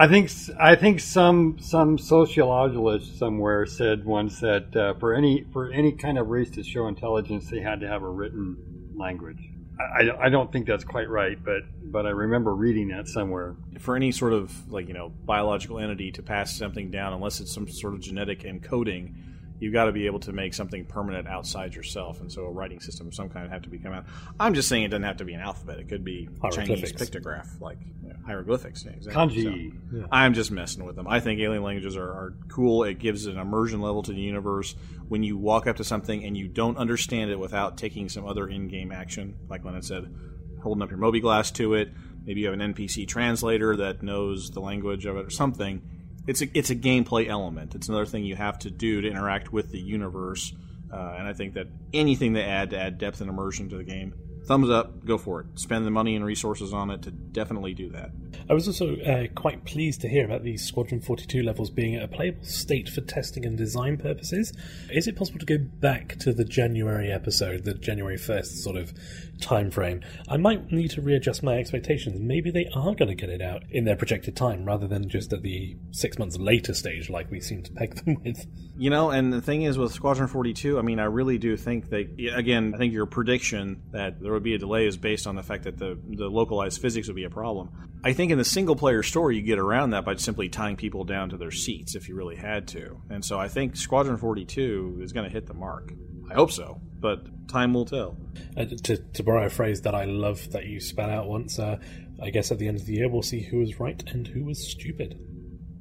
[0.00, 0.30] I think
[0.60, 6.18] I think some some sociologist somewhere said once that uh, for any for any kind
[6.18, 8.56] of race to show intelligence, they had to have a written
[8.94, 9.40] language.
[9.80, 13.56] I, I don't think that's quite right, but but I remember reading that somewhere.
[13.80, 17.52] for any sort of like you know biological entity to pass something down, unless it's
[17.52, 19.14] some sort of genetic encoding,
[19.60, 22.20] you've got to be able to make something permanent outside yourself.
[22.20, 24.06] And so a writing system of some kind would have to be come out.
[24.38, 25.78] I'm just saying it doesn't have to be an alphabet.
[25.78, 28.84] It could be Chinese pictograph, like you know, hieroglyphics.
[28.84, 29.22] Yeah, exactly.
[29.22, 30.00] Kanji.
[30.00, 31.08] So, I'm just messing with them.
[31.08, 32.84] I think alien languages are, are cool.
[32.84, 34.74] It gives an immersion level to the universe.
[35.08, 38.46] When you walk up to something and you don't understand it without taking some other
[38.48, 40.14] in-game action, like when it said
[40.62, 41.90] holding up your mobiGlas to it,
[42.24, 45.82] maybe you have an NPC translator that knows the language of it or something.
[46.28, 47.74] It's a it's a gameplay element.
[47.74, 50.52] It's another thing you have to do to interact with the universe.
[50.92, 53.84] Uh, and I think that anything they add to add depth and immersion to the
[53.84, 54.14] game,
[54.46, 55.46] thumbs up, go for it.
[55.54, 58.10] Spend the money and resources on it to definitely do that.
[58.48, 62.02] I was also uh, quite pleased to hear about these Squadron 42 levels being at
[62.02, 64.54] a playable state for testing and design purposes.
[64.90, 68.94] Is it possible to go back to the January episode, the January 1st sort of
[69.40, 70.02] time frame?
[70.28, 72.18] I might need to readjust my expectations.
[72.20, 75.32] Maybe they are going to get it out in their projected time rather than just
[75.32, 78.46] at the six months later stage like we seem to peg them with.
[78.76, 81.90] You know, and the thing is with Squadron 42, I mean, I really do think
[81.90, 85.34] that, again, I think your prediction that there would be a delay is based on
[85.34, 87.70] the fact that the, the localized physics would be a problem.
[88.04, 91.04] I think in the single player story, you get around that by simply tying people
[91.04, 93.00] down to their seats if you really had to.
[93.10, 95.92] And so I think Squadron 42 is going to hit the mark.
[96.30, 98.16] I hope so, but time will tell.
[98.56, 101.78] Uh, to, to borrow a phrase that I love that you spat out once, uh,
[102.22, 104.44] I guess at the end of the year we'll see who was right and who
[104.44, 105.18] was stupid.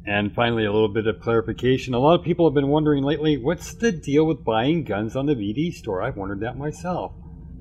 [0.06, 1.94] And finally, a little bit of clarification.
[1.94, 5.26] A lot of people have been wondering lately, what's the deal with buying guns on
[5.26, 6.02] the VD store?
[6.02, 7.12] I've wondered that myself.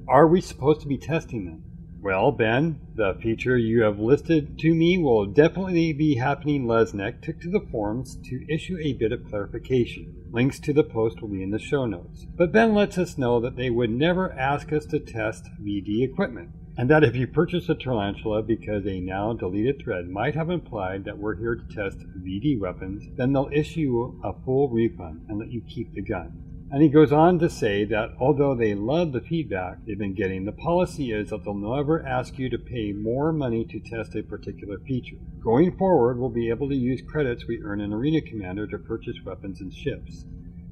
[0.09, 1.65] Are we supposed to be testing them?
[2.03, 6.67] Well, Ben, the feature you have listed to me will definitely be happening.
[6.67, 10.15] Lesnick took to the forums to issue a bit of clarification.
[10.31, 12.27] Links to the post will be in the show notes.
[12.37, 16.51] But Ben lets us know that they would never ask us to test VD equipment,
[16.77, 21.05] and that if you purchase a tarantula because a now deleted thread might have implied
[21.07, 25.51] that we're here to test VD weapons, then they'll issue a full refund and let
[25.51, 26.46] you keep the gun.
[26.69, 30.45] And he goes on to say that although they love the feedback they've been getting,
[30.45, 34.23] the policy is that they'll never ask you to pay more money to test a
[34.23, 35.17] particular feature.
[35.41, 39.17] Going forward, we'll be able to use credits we earn in Arena Commander to purchase
[39.25, 40.25] weapons and ships.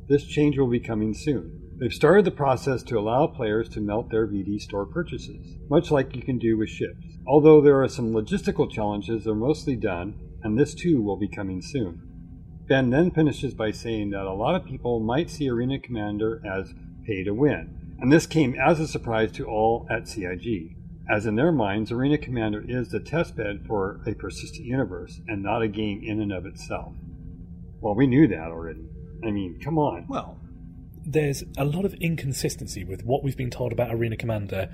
[0.09, 1.61] This change will be coming soon.
[1.79, 6.15] They've started the process to allow players to melt their VD store purchases, much like
[6.15, 7.07] you can do with ships.
[7.27, 11.63] Although there are some logistical challenges, they're mostly done, and this too will be coming
[11.63, 12.14] soon.
[12.67, 16.73] Ben then finishes by saying that a lot of people might see Arena Commander as
[17.07, 20.75] pay to win, and this came as a surprise to all at CIG,
[21.09, 25.61] as in their minds, Arena Commander is the testbed for a persistent universe and not
[25.61, 26.95] a game in and of itself.
[27.81, 28.89] Well, we knew that already.
[29.23, 30.07] I mean, come on.
[30.09, 30.39] Well,
[31.07, 34.71] there's a lot of inconsistency with what we've been told about Arena Commander,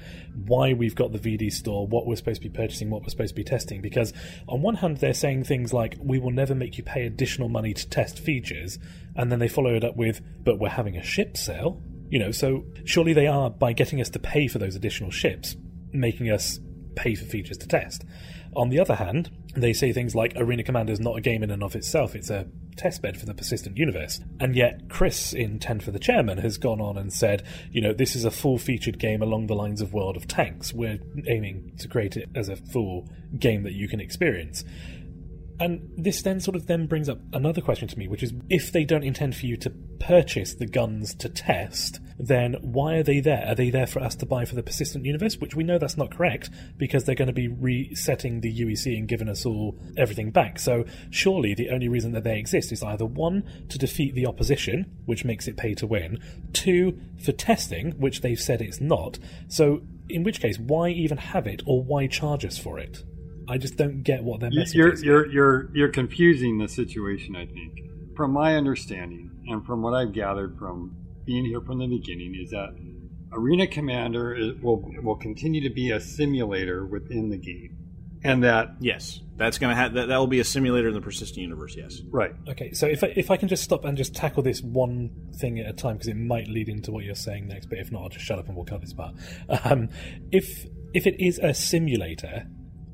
[0.47, 3.31] why we've got the VD store, what we're supposed to be purchasing, what we're supposed
[3.31, 3.81] to be testing.
[3.81, 4.13] Because
[4.49, 7.75] on one hand, they're saying things like, we will never make you pay additional money
[7.75, 8.79] to test features,
[9.17, 11.83] and then they follow it up with, but we're having a ship sale.
[12.09, 15.57] You know, so surely they are, by getting us to pay for those additional ships,
[15.93, 16.59] making us
[16.95, 18.05] pay for features to test.
[18.57, 21.51] On the other hand, they say things like Arena Commander is not a game in
[21.51, 24.21] and of itself, it's a testbed for the persistent universe.
[24.39, 27.93] And yet, Chris in 10 for the Chairman has gone on and said, you know,
[27.93, 30.73] this is a full featured game along the lines of World of Tanks.
[30.73, 30.99] We're
[31.29, 34.65] aiming to create it as a full game that you can experience.
[35.61, 38.73] And this then sort of then brings up another question to me, which is if
[38.73, 39.71] they don't intend for you to
[40.01, 43.45] purchase the guns to test, then why are they there?
[43.47, 45.37] Are they there for us to buy for the persistent universe?
[45.37, 49.07] Which we know that's not correct because they're going to be resetting the UEC and
[49.07, 50.59] giving us all everything back.
[50.59, 54.91] So surely the only reason that they exist is either one, to defeat the opposition,
[55.05, 56.21] which makes it pay to win,
[56.55, 59.19] two, for testing, which they've said it's not.
[59.49, 63.05] So in which case, why even have it or why charge us for it?
[63.51, 65.03] I just don't get what their message you're, is.
[65.03, 67.81] You're, you're, you're confusing the situation, I think.
[68.17, 72.51] From my understanding, and from what I've gathered from being here from the beginning, is
[72.51, 72.77] that
[73.33, 77.77] Arena Commander is, will, will continue to be a simulator within the game.
[78.23, 78.77] And that.
[78.81, 79.21] Yes.
[79.37, 82.03] That's going to have that, that will be a simulator in the persistent universe, yes.
[82.11, 82.33] Right.
[82.47, 85.11] Okay, so if I, if I can just stop and just tackle this one
[85.41, 87.91] thing at a time, because it might lead into what you're saying next, but if
[87.91, 89.15] not, I'll just shut up and we'll cut this part.
[89.65, 89.89] Um,
[90.31, 92.47] if if it is a simulator,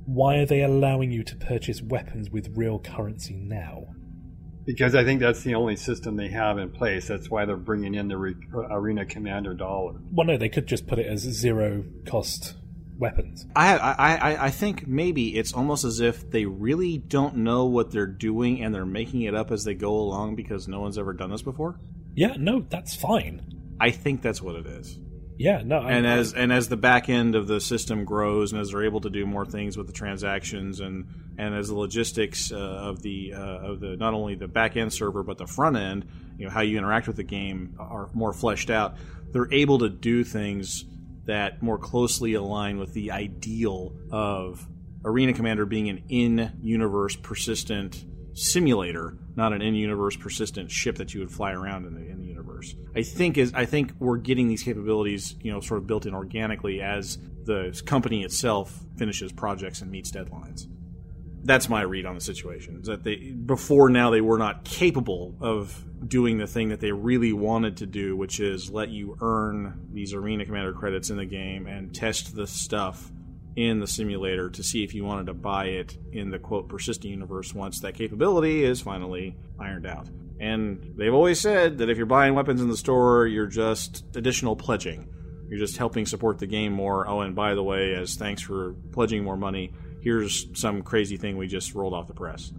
[0.07, 3.85] why are they allowing you to purchase weapons with real currency now?
[4.65, 7.07] Because I think that's the only system they have in place.
[7.07, 9.95] That's why they're bringing in the re- uh, Arena Commander dollar.
[10.13, 12.57] Well, no, they could just put it as zero cost
[12.99, 13.47] weapons.
[13.55, 17.93] I, I, I, I think maybe it's almost as if they really don't know what
[17.93, 21.13] they're doing and they're making it up as they go along because no one's ever
[21.13, 21.79] done this before.
[22.15, 23.47] Yeah, no, that's fine.
[23.81, 24.99] I think that's what it is.
[25.39, 28.61] Yeah, no, and I, as and as the back end of the system grows, and
[28.61, 32.51] as they're able to do more things with the transactions, and and as the logistics
[32.53, 35.77] uh, of the uh, of the not only the back end server but the front
[35.77, 36.07] end,
[36.39, 38.97] you know how you interact with the game are more fleshed out.
[39.33, 40.85] They're able to do things
[41.27, 44.67] that more closely align with the ideal of
[45.05, 51.31] Arena Commander being an in-universe persistent simulator, not an in-universe persistent ship that you would
[51.31, 52.26] fly around in the, in the
[52.75, 52.93] universe.
[52.97, 56.15] I think is I think we're getting these capabilities, you know, sort of built in
[56.15, 60.67] organically as the company itself finishes projects and meets deadlines.
[61.45, 62.81] That's my read on the situation.
[62.81, 66.93] Is that they before now they were not capable of doing the thing that they
[66.93, 71.25] really wanted to do, which is let you earn these arena commander credits in the
[71.25, 73.13] game and test the stuff
[73.57, 77.11] in the simulator to see if you wanted to buy it in the quote persistent
[77.11, 80.09] universe once that capability is finally ironed out.
[80.39, 84.55] And they've always said that if you're buying weapons in the store, you're just additional
[84.55, 85.09] pledging.
[85.49, 87.09] You're just helping support the game more.
[87.09, 91.39] Oh, and by the way, as thanks for pledging more money, here's some crazy thing
[91.39, 92.53] we just rolled off the press.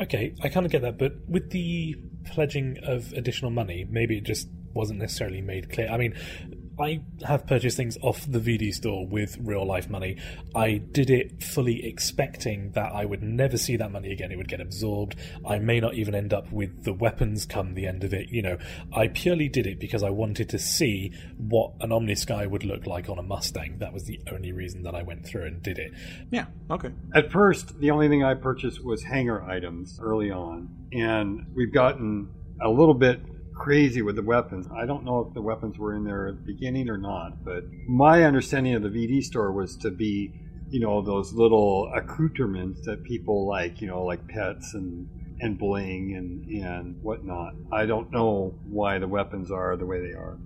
[0.00, 4.24] Okay, I kind of get that, but with the pledging of additional money, maybe it
[4.24, 5.88] just wasn't necessarily made clear.
[5.88, 6.14] I mean,
[6.80, 10.16] I have purchased things off the VD store with real life money.
[10.54, 14.32] I did it fully expecting that I would never see that money again.
[14.32, 15.16] It would get absorbed.
[15.46, 18.30] I may not even end up with the weapons come the end of it.
[18.30, 18.58] You know,
[18.92, 23.08] I purely did it because I wanted to see what an Omnisky would look like
[23.08, 23.78] on a Mustang.
[23.78, 25.92] That was the only reason that I went through and did it.
[26.30, 26.90] Yeah, okay.
[27.14, 32.30] At first, the only thing I purchased was hangar items early on, and we've gotten
[32.62, 33.20] a little bit
[33.60, 34.66] crazy with the weapons.
[34.74, 37.62] I don't know if the weapons were in there at the beginning or not, but
[37.86, 40.32] my understanding of the VD store was to be,
[40.70, 45.08] you know, those little accoutrements that people like, you know, like pets and
[45.42, 47.52] and bling and and whatnot.
[47.70, 50.38] I don't know why the weapons are the way they are.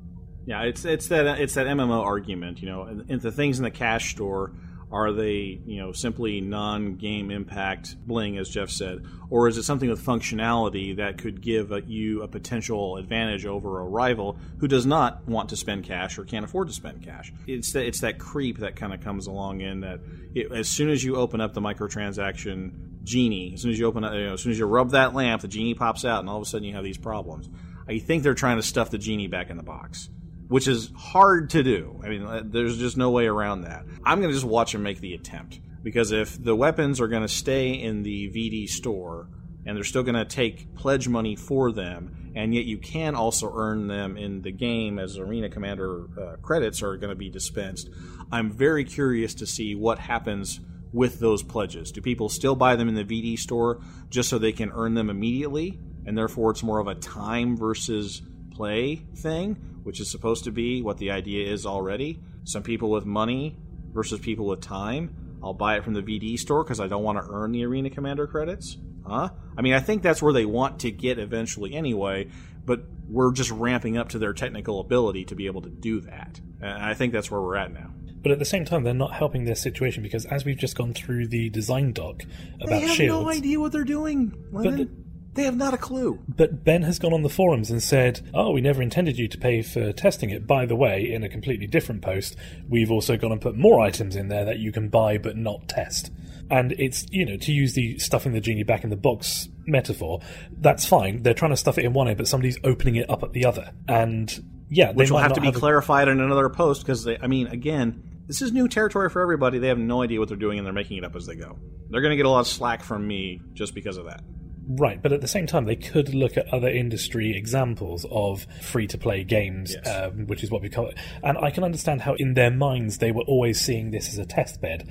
[0.47, 3.65] Yeah, it's it's that it's that MMO argument, you know, and, and the things in
[3.65, 4.53] the cash store
[4.95, 9.91] are they, you know, simply non-game impact bling, as Jeff said, or is it something
[9.91, 14.87] with functionality that could give a, you a potential advantage over a rival who does
[14.87, 17.33] not want to spend cash or can't afford to spend cash?
[17.49, 19.99] It's that it's that creep that kind of comes along in that
[20.33, 24.05] it, as soon as you open up the microtransaction genie, as soon as you open,
[24.05, 26.37] you know, as soon as you rub that lamp, the genie pops out, and all
[26.37, 27.49] of a sudden you have these problems.
[27.89, 30.09] I think they're trying to stuff the genie back in the box
[30.49, 32.01] which is hard to do.
[32.05, 33.85] I mean, there's just no way around that.
[34.05, 37.23] I'm going to just watch them make the attempt because if the weapons are going
[37.23, 39.29] to stay in the VD store
[39.67, 43.51] and they're still going to take pledge money for them, and yet you can also
[43.55, 47.89] earn them in the game as Arena Commander uh, credits are going to be dispensed,
[48.31, 50.61] I'm very curious to see what happens
[50.93, 51.93] with those pledges.
[51.93, 53.81] Do people still buy them in the VD store
[54.11, 58.23] just so they can earn them immediately, and therefore it's more of a time versus
[58.55, 59.75] play thing?
[59.85, 62.19] which is supposed to be what the idea is already.
[62.45, 63.57] Some people with money
[63.93, 65.39] versus people with time.
[65.43, 67.91] I'll buy it from the VD store because I don't want to earn the Arena
[67.91, 68.79] Commander credits.
[69.07, 69.29] Huh?
[69.57, 72.31] I mean, I think that's where they want to get eventually anyway,
[72.65, 76.41] but we're just ramping up to their technical ability to be able to do that.
[76.63, 77.91] And I think that's where we're at now.
[78.23, 80.95] But at the same time, they're not helping their situation because, as we've just gone
[80.95, 82.23] through the design doc
[82.67, 85.04] They have Shields, no idea what they're doing, Lennon.
[85.35, 86.21] They have not a clue.
[86.29, 89.39] But Ben has gone on the forums and said, Oh, we never intended you to
[89.39, 90.47] pay for testing it.
[90.47, 92.37] By the way, in a completely different post,
[92.69, 95.69] we've also gone and put more items in there that you can buy but not
[95.69, 96.11] test.
[96.51, 100.21] And it's, you know, to use the stuffing the genie back in the box metaphor,
[100.59, 101.23] that's fine.
[101.23, 103.47] They're trying to stuff it in one end, but somebody's opening it up at the
[103.47, 103.73] other.
[103.89, 104.31] And
[104.69, 107.47] yeah, they Which will have to be a- clarified in another post because, I mean,
[107.49, 109.59] again, this is new territory for everybody.
[109.59, 111.59] They have no idea what they're doing and they're making it up as they go.
[111.91, 114.23] They're going to get a lot of slack from me just because of that.
[114.67, 118.87] Right, but at the same time, they could look at other industry examples of free
[118.89, 119.87] to play games, Yes.
[120.13, 120.97] um, which is what we call it.
[121.23, 124.25] And I can understand how, in their minds, they were always seeing this as a
[124.25, 124.89] test bed.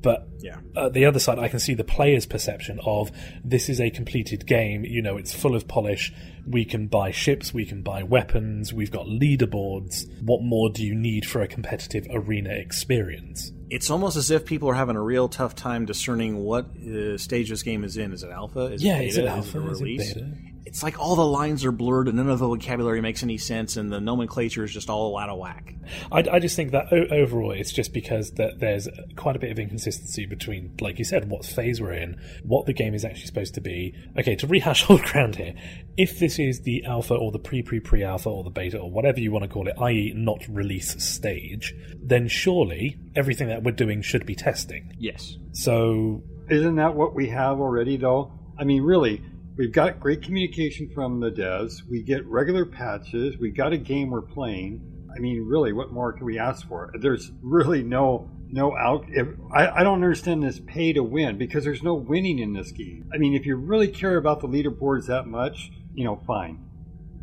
[0.00, 0.58] But Yeah.
[0.76, 3.10] at the other side, I can see the player's perception of
[3.44, 4.84] this is a completed game.
[4.84, 6.12] You know, it's full of polish.
[6.46, 10.04] We can buy ships, we can buy weapons, we've got leaderboards.
[10.22, 13.50] What more do you need for a competitive arena experience?
[13.68, 17.50] It's almost as if people are having a real tough time discerning what uh, stage
[17.50, 18.12] this game is in.
[18.12, 18.66] Is it alpha?
[18.66, 19.08] Is Yeah, it beta?
[19.08, 19.58] Is it alpha?
[19.60, 20.14] a Is it release?
[20.14, 20.26] beta?
[20.66, 23.76] It's like all the lines are blurred and none of the vocabulary makes any sense,
[23.76, 25.74] and the nomenclature is just all out of whack.
[26.10, 29.52] I, I just think that o- overall, it's just because that there's quite a bit
[29.52, 33.26] of inconsistency between, like you said, what phase we're in, what the game is actually
[33.26, 33.94] supposed to be.
[34.18, 35.54] Okay, to rehash old ground here,
[35.96, 38.90] if this is the alpha or the pre pre pre alpha or the beta or
[38.90, 43.70] whatever you want to call it, i.e., not release stage, then surely everything that we're
[43.70, 44.92] doing should be testing.
[44.98, 45.36] Yes.
[45.52, 48.32] So Isn't that what we have already, though?
[48.58, 49.22] I mean, really,
[49.56, 51.82] we've got great communication from the devs.
[51.88, 53.36] We get regular patches.
[53.38, 54.80] We got a game we're playing.
[55.14, 56.92] I mean, really, what more can we ask for?
[57.00, 59.06] There's really no no out.
[59.08, 62.70] If, I, I don't understand this pay to win because there's no winning in this
[62.70, 63.08] game.
[63.12, 66.65] I mean, if you really care about the leaderboards that much, you know, fine.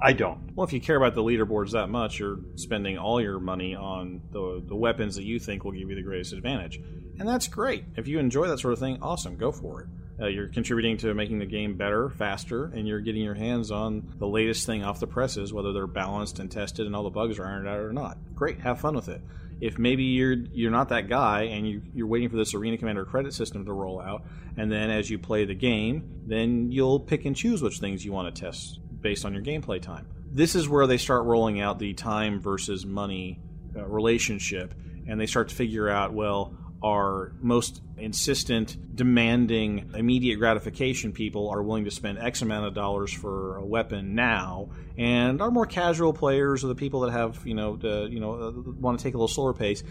[0.02, 0.52] I don't.
[0.56, 4.22] Well, if you care about the leaderboards that much, you're spending all your money on
[4.32, 6.80] the, the weapons that you think will give you the greatest advantage.
[7.20, 7.86] And that's great.
[7.96, 9.88] If you enjoy that sort of thing, awesome, go for it.
[10.20, 14.14] Uh, you're contributing to making the game better, faster, and you're getting your hands on
[14.20, 17.40] the latest thing off the presses, whether they're balanced and tested and all the bugs
[17.40, 18.18] are ironed out or not.
[18.36, 19.22] Great, have fun with it.
[19.60, 23.06] If maybe you're you're not that guy and you, you're waiting for this Arena Commander
[23.06, 24.24] credit system to roll out,
[24.58, 28.12] and then as you play the game, then you'll pick and choose which things you
[28.12, 30.08] want to test based on your gameplay time.
[30.32, 33.40] This is where they start rolling out the time versus money
[33.76, 34.74] uh, relationship,
[35.08, 41.64] and they start to figure out well, our most insistent, demanding, immediate gratification people are
[41.64, 46.14] willing to spend X amount of dollars for a weapon now, and our more casual
[46.14, 49.14] players or the people that have you know the, you know uh, want to take
[49.14, 49.84] a little slower pace.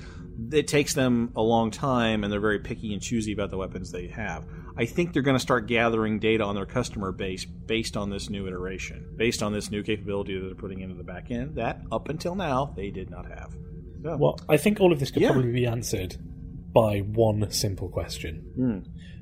[0.50, 3.90] It takes them a long time, and they're very picky and choosy about the weapons
[3.90, 4.44] they have.
[4.76, 8.30] I think they're going to start gathering data on their customer base based on this
[8.30, 11.82] new iteration, based on this new capability that they're putting into the back end that
[11.92, 13.54] up until now they did not have.
[14.02, 15.32] So, Well, I think all of this could Yeah.
[15.32, 16.16] probably be answered
[16.72, 18.78] by one simple question: Hmm.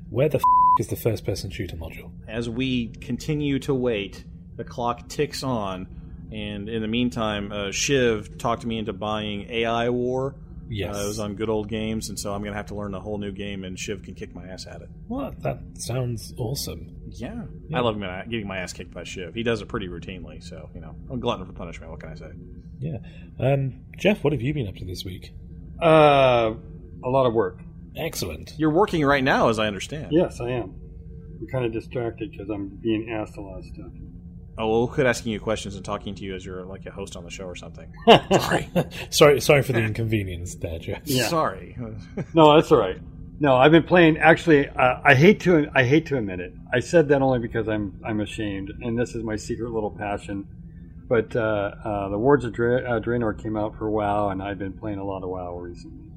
[0.09, 0.43] Where the f-
[0.79, 2.11] is the first-person shooter module?
[2.27, 4.23] as we continue to wait,
[4.55, 5.87] the clock ticks on,
[6.31, 10.35] and in the meantime, uh, Shiv talked me into buying AI War.
[10.73, 10.95] Yes.
[10.95, 12.93] Uh, it was on Good Old Games, and so I'm going to have to learn
[12.95, 14.89] a whole new game, and Shiv can kick my ass at it.
[15.09, 16.95] Well, that sounds awesome.
[17.09, 19.33] Yeah, I love getting my ass kicked by Shiv.
[19.35, 21.91] He does it pretty routinely, so you know, I'm a glutton for punishment.
[21.91, 22.31] What can I say?
[22.79, 22.97] Yeah.
[23.37, 25.33] Um, Jeff, what have you been up to this week?
[25.81, 26.53] Uh,
[27.03, 27.59] a lot of work.
[27.97, 28.53] Excellent.
[28.57, 30.07] You're working right now, as I understand.
[30.11, 30.75] Yes, I am.
[31.41, 33.91] I'm kind of distracted because I'm being asked a lot of stuff.
[34.61, 36.91] Oh, well, we'll quit asking you questions and talking to you as you're like a
[36.91, 37.91] host on the show or something.
[38.31, 38.69] Sorry.
[39.09, 41.01] sorry, sorry for the inconvenience there, Jeff.
[41.05, 41.27] Yeah.
[41.27, 41.75] Sorry.
[42.35, 42.97] No, that's all right.
[43.39, 44.19] No, I've been playing.
[44.19, 46.53] Actually, uh, I hate to I hate to admit it.
[46.71, 50.47] I said that only because I'm I'm ashamed, and this is my secret little passion.
[51.09, 54.59] But uh, uh, the Wards of Dra- uh, Draenor came out for WoW, and I've
[54.59, 56.11] been playing a lot of WoW recently.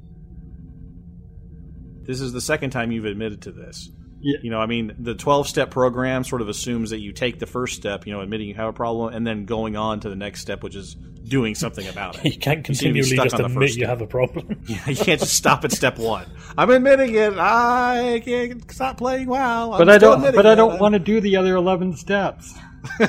[2.02, 3.88] This is the second time you've admitted to this.
[4.24, 4.38] Yeah.
[4.42, 7.46] You know, I mean, the 12 step program sort of assumes that you take the
[7.46, 10.16] first step, you know, admitting you have a problem, and then going on to the
[10.16, 12.32] next step, which is doing something about it.
[12.34, 14.62] You can't You seem to be continually stuck just admit you have a problem.
[14.66, 16.26] Yeah, you can't just stop at step one.
[16.56, 17.34] I'm admitting it.
[17.38, 19.72] I can't stop playing WoW.
[19.72, 20.22] I'm But I don't.
[20.22, 22.54] But I don't want to do the other eleven steps.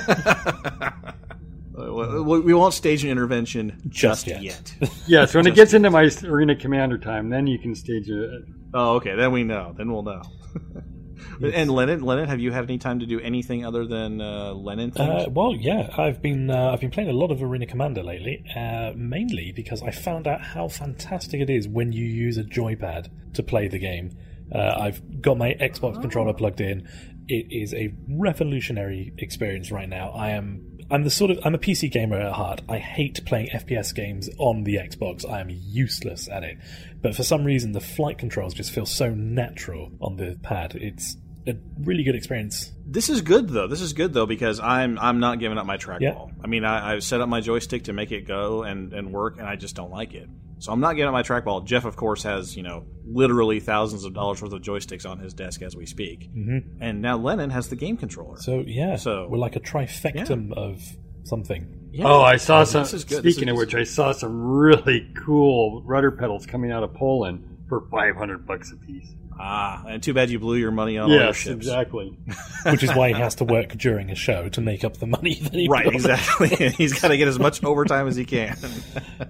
[1.77, 4.73] Uh, We won't stage an intervention just, Just yet.
[4.79, 4.91] yet.
[5.07, 8.43] Yes, when it gets into my arena commander time, then you can stage it.
[8.73, 9.15] oh, okay.
[9.15, 9.73] Then we know.
[9.77, 10.21] Then we'll know.
[11.41, 14.91] And Lennon, Lennon, have you had any time to do anything other than uh, Lennon
[14.91, 15.27] things?
[15.27, 18.43] Uh, well, yeah, I've been uh, I've been playing a lot of Arena Commander lately,
[18.55, 23.09] uh, mainly because I found out how fantastic it is when you use a joypad
[23.33, 24.17] to play the game.
[24.53, 26.87] Uh, I've got my Xbox controller plugged in.
[27.27, 30.11] It is a revolutionary experience right now.
[30.11, 32.61] I am I'm the sort of I'm a PC gamer at heart.
[32.69, 35.27] I hate playing FPS games on the Xbox.
[35.29, 36.57] I am useless at it.
[37.01, 40.75] But for some reason, the flight controls just feel so natural on the pad.
[40.75, 41.17] It's
[41.47, 42.71] a really good experience.
[42.85, 43.67] This is good though.
[43.67, 46.01] This is good though because I'm I'm not giving up my trackball.
[46.01, 46.43] Yeah.
[46.43, 49.37] I mean, I, I've set up my joystick to make it go and, and work,
[49.37, 50.29] and I just don't like it.
[50.59, 51.65] So I'm not getting up my trackball.
[51.65, 55.33] Jeff, of course, has you know literally thousands of dollars worth of joysticks on his
[55.33, 56.81] desk as we speak, mm-hmm.
[56.81, 58.37] and now Lennon has the game controller.
[58.37, 60.81] So yeah, So- we're like a trifectum of
[61.23, 61.89] something.
[61.91, 62.05] Yeah.
[62.07, 62.83] Oh, I saw This some.
[62.83, 63.23] is good.
[63.23, 66.93] This Speaking is- of which, I saw some really cool rudder pedals coming out of
[66.93, 69.13] Poland for five hundred bucks a piece.
[69.37, 71.55] Ah, and too bad you blew your money on all your Yes, ships.
[71.55, 72.15] exactly.
[72.65, 75.35] which is why he has to work during a show to make up the money
[75.35, 76.47] that he Right, put exactly.
[76.77, 78.57] He's got to get as much overtime as he can.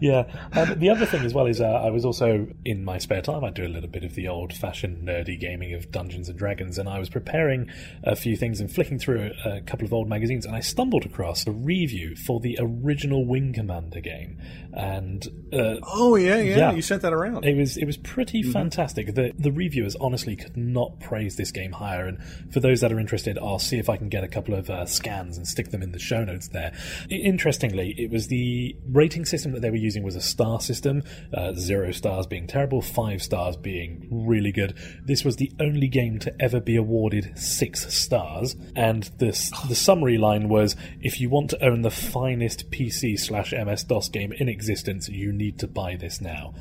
[0.02, 0.24] Yeah.
[0.54, 3.44] Um, the other thing as well is uh, I was also in my spare time.
[3.44, 6.90] I do a little bit of the old-fashioned nerdy gaming of Dungeons and Dragons, and
[6.90, 7.70] I was preparing
[8.04, 11.06] a few things and flicking through a, a couple of old magazines, and I stumbled
[11.06, 14.38] across a review for the original Wing Commander game,
[14.74, 16.72] and uh, oh yeah, yeah, Yeah.
[16.74, 17.46] You sent that around.
[17.46, 19.14] it was it was pretty fantastic.
[19.16, 22.08] The the reviewers honestly could not praise this game higher.
[22.08, 22.20] And
[22.52, 24.86] for those that are interested, I'll see if I can get a couple of uh,
[24.86, 26.74] scans and stick them in the show notes there.
[27.10, 31.04] Interestingly, it was the rating system that they were using was a star system.
[31.34, 34.78] Uh, zero stars being terrible, five stars being really good.
[35.04, 38.56] This was the only game to ever be awarded six stars.
[38.76, 39.28] And the
[39.68, 44.10] the summary line was: If you want to own the finest PC slash MS DOS
[44.10, 46.54] game in existence, you need to buy this now.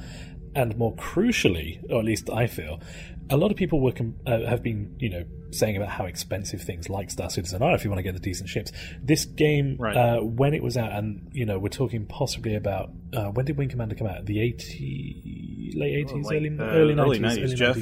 [0.57, 2.81] And more crucially, or at least I feel,
[3.31, 6.61] a lot of people were com- uh, have been, you know, saying about how expensive
[6.61, 8.73] things like Star Citizen are if you want to get the decent ships.
[9.03, 9.97] This game, Right.
[9.97, 13.57] uh, when it was out, and you know, we're talking possibly about uh, when did
[13.57, 14.27] Wing Commander come out?
[14.27, 17.77] The eighty late eighties, like, early uh, early early nineties, Jeff.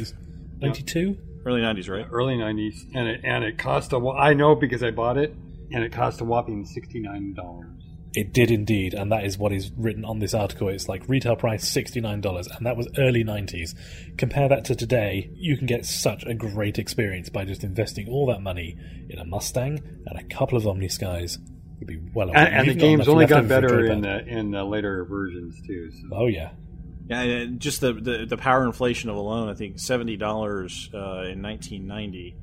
[0.61, 1.16] ninety two.
[1.45, 2.07] Early '90s, right?
[2.11, 3.99] Early nineties, and it and it cost a.
[4.01, 5.34] wh- I know because I bought it,
[5.72, 7.81] and it cost a whopping sixty nine dollars.
[8.14, 10.68] It did indeed, and that is what is written on this article.
[10.68, 13.74] It's like retail price sixty nine dollars, and that was early nineties.
[14.18, 18.26] Compare that to today, you can get such a great experience by just investing all
[18.26, 18.76] that money
[19.08, 21.38] in a Mustang and a couple of Omni Skies.
[21.80, 22.28] You'd be well.
[22.34, 24.26] And, and the you've got game's only left got over for a better in the
[24.26, 25.90] in the later versions too.
[25.90, 26.08] So.
[26.12, 26.50] Oh yeah,
[27.08, 31.32] Yeah, and just the, the the power inflation of alone, I think seventy dollars uh,
[31.32, 32.36] in 1990,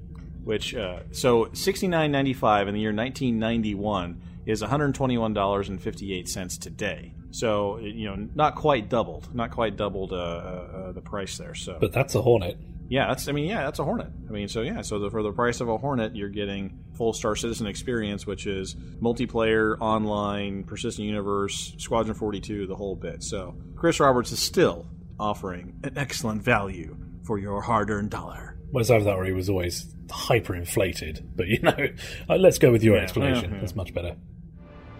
[0.43, 5.17] which uh, so sixty nine ninety five in the year 1991 is one hundred twenty
[5.17, 7.13] one dollars and fifty eight cents today.
[7.31, 11.55] So you know, not quite doubled, not quite doubled uh, uh, the price there.
[11.55, 12.57] So but that's a Hornet.
[12.89, 14.07] yeah, that's I mean yeah, that's a Hornet.
[14.27, 17.13] I mean so yeah, so the, for the price of a Hornet, you're getting full
[17.13, 23.23] Star Citizen experience, which is multiplayer, online, persistent universe, Squadron 42, the whole bit.
[23.23, 24.87] So Chris Roberts is still
[25.19, 28.57] offering an excellent value for your hard-earned dollar.
[28.71, 31.75] Whereas either that or he was always hyper-inflated, But you know,
[32.29, 33.49] uh, let's go with your Yeah, explanation.
[33.49, 33.61] yeah, yeah.
[33.61, 34.15] That's much better.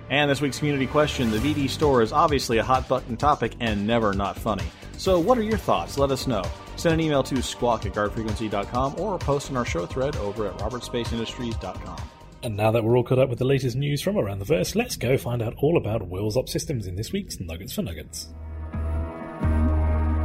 [0.10, 3.86] And this week's community question: The VD store is obviously a hot button topic and
[3.86, 4.66] never not funny.
[4.98, 5.98] So, what are your thoughts?
[5.98, 6.44] Let us know.
[6.76, 10.58] Send an email to squawk at guardfrequency.com or post in our show thread over at
[10.58, 12.02] robertspaceindustriescom.
[12.42, 14.76] And now that we're all caught up with the latest news from around the verse,
[14.76, 18.30] let's go find out all about WillsOp Systems in this week's Nuggets for Nuggets.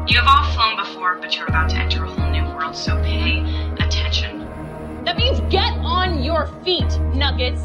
[0.07, 2.95] You have all flown before, but you're about to enter a whole new world, so
[3.03, 3.41] pay
[3.81, 4.39] attention.
[5.05, 7.61] That means get on your feet, Nuggets.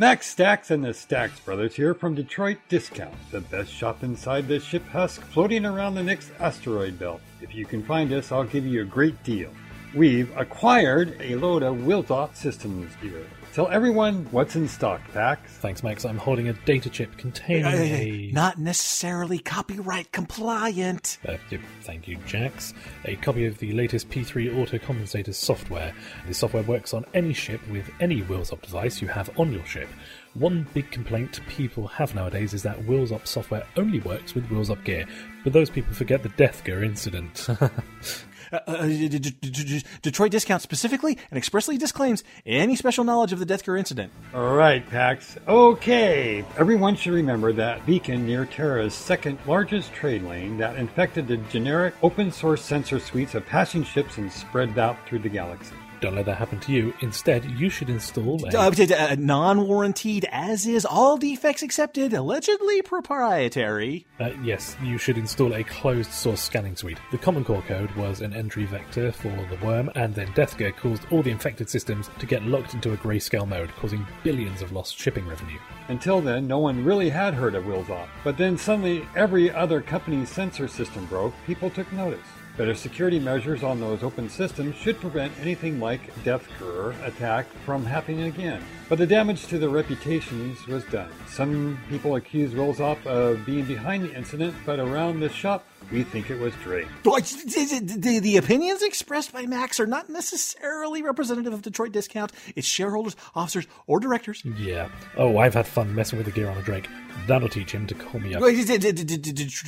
[0.00, 4.58] Max Stacks and the Stacks Brothers here from Detroit Discount, the best shop inside the
[4.58, 7.20] ship husk floating around the Nyx asteroid belt.
[7.42, 9.50] If you can find us, I'll give you a great deal.
[9.94, 13.26] We've acquired a load of WillsOp systems gear.
[13.52, 15.50] Tell everyone what's in stock, Pax.
[15.54, 16.04] Thanks, Max.
[16.04, 18.30] I'm holding a data chip containing a.
[18.32, 21.18] Not necessarily copyright compliant.
[21.26, 21.36] Uh,
[21.82, 22.74] thank you, Jax.
[23.06, 25.92] A copy of the latest P3 auto compensator software.
[26.28, 29.88] This software works on any ship with any WillsOp device you have on your ship.
[30.34, 35.06] One big complaint people have nowadays is that WillsOp software only works with WillsOp gear,
[35.42, 37.48] but those people forget the Death Gear incident.
[38.52, 43.64] Uh, uh, D- Detroit Discount specifically and expressly disclaims any special knowledge of the Death
[43.64, 44.12] Gear incident.
[44.34, 45.36] All right, Pax.
[45.46, 46.44] Okay.
[46.58, 51.94] Everyone should remember that beacon near Terra's second largest trade lane that infected the generic
[52.02, 55.74] open source sensor suites of passing ships and spread out through the galaxy.
[56.00, 56.94] Don't let that happen to you.
[57.00, 58.58] Instead, you should install a.
[58.58, 64.06] Uh, d- d- uh, non-warranted, as is, all defects accepted, allegedly proprietary.
[64.18, 66.98] Uh, yes, you should install a closed source scanning suite.
[67.10, 71.02] The Common Core code was an entry vector for the worm, and then Deathgear caused
[71.10, 74.98] all the infected systems to get locked into a grayscale mode, causing billions of lost
[74.98, 75.58] shipping revenue.
[75.88, 78.08] Until then, no one really had heard of WillsOp.
[78.24, 81.34] But then suddenly, every other company's sensor system broke.
[81.46, 82.20] People took notice.
[82.60, 88.24] Better security measures on those open systems should prevent anything like Deathgear attack from happening
[88.24, 88.62] again.
[88.86, 91.10] But the damage to their reputations was done.
[91.26, 96.30] Some people accuse WillsOp of being behind the incident, but around the shop, we think
[96.30, 96.86] it was Drake.
[97.02, 103.16] The, the opinions expressed by Max are not necessarily representative of Detroit Discount, its shareholders,
[103.34, 104.42] officers, or directors.
[104.44, 104.88] Yeah.
[105.16, 106.88] Oh, I've had fun messing with the gear on a Drake.
[107.26, 108.42] That'll teach him to call me up.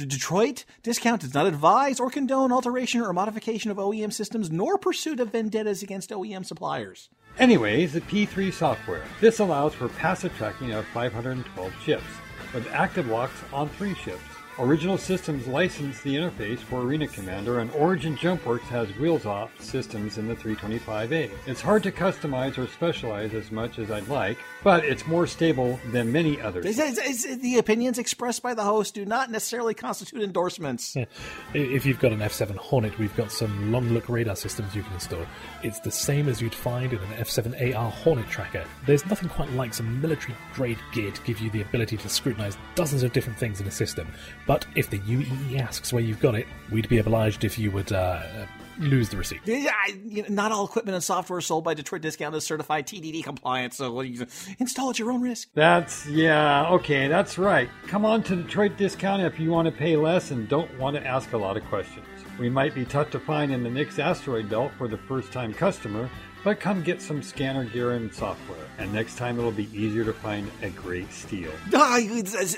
[0.07, 5.21] Detroit Discount does not advise or condone alteration or modification of OEM systems nor pursuit
[5.21, 7.09] of vendettas against OEM suppliers.
[7.39, 9.05] Anyways, the P3 software.
[9.21, 12.05] This allows for passive tracking of 512 ships,
[12.53, 14.21] with active locks on three ships.
[14.59, 20.29] Original Systems licensed the interface for Arena Commander, and Origin Jumpworks has WillsOp systems in
[20.29, 21.31] the 325A.
[21.47, 25.81] It's hard to customize or specialize as much as I'd like, but it's more stable
[25.91, 26.67] than many others.
[26.67, 30.95] It's- it's- it's- The opinions expressed by the host do not necessarily constitute endorsements.
[31.03, 31.07] Yeah.
[31.55, 34.93] If you've got an F7 Hornet, we've got some long look radar systems you can
[34.93, 35.25] install.
[35.63, 38.65] It's the same as you'd find in an F7AR Hornet tracker.
[38.87, 42.57] There's nothing quite like some military grade gear to give you the ability to scrutinize
[42.75, 44.07] dozens of different things in a system.
[44.47, 47.93] But if the UEE asks where you've got it, we'd be obliged if you would
[47.93, 48.47] uh, uh,
[48.79, 49.41] lose the receipt.
[49.45, 52.87] Yeah, I- you know, not all equipment and software sold by Detroit Discount is certified
[52.87, 54.27] TDD compliant, so you
[54.59, 55.49] install at your own risk.
[55.55, 57.69] That's, yeah, okay, that's right.
[57.87, 61.07] Come on to Detroit Discount if you want to pay less and don't want to
[61.07, 62.07] ask a lot of questions.
[62.39, 65.53] We might be tough to find in the Nyx asteroid belt for the first time
[65.55, 66.09] customer,
[66.45, 68.67] but come get some scanner gear and software.
[68.79, 71.51] And next time it'll be easier to find a great steal.
[71.75, 71.99] Ah,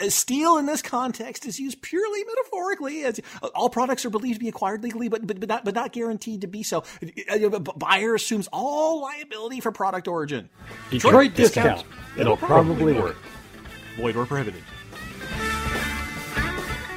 [0.08, 3.20] Steal in this context is used purely metaphorically, as
[3.54, 6.40] all products are believed to be acquired legally, but but, but, not, but not guaranteed
[6.42, 6.84] to be so.
[7.30, 10.48] Uh, uh, Buyer assumes all liability for product origin.
[10.90, 11.84] Detroit Discount.
[12.16, 13.16] It'll probably work.
[13.96, 14.62] Void or prohibited.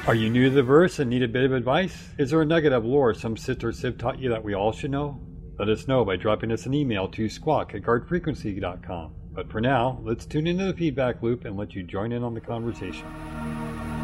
[0.06, 1.94] Are you new to the verse and need a bit of advice?
[2.16, 4.72] Is there a nugget of lore some Cit or Civ taught you that we all
[4.72, 5.20] should know?
[5.58, 9.12] Let us know by dropping us an email to squawk at guardfrequency.com.
[9.32, 12.32] But for now, let's tune into the feedback loop and let you join in on
[12.32, 13.04] the conversation.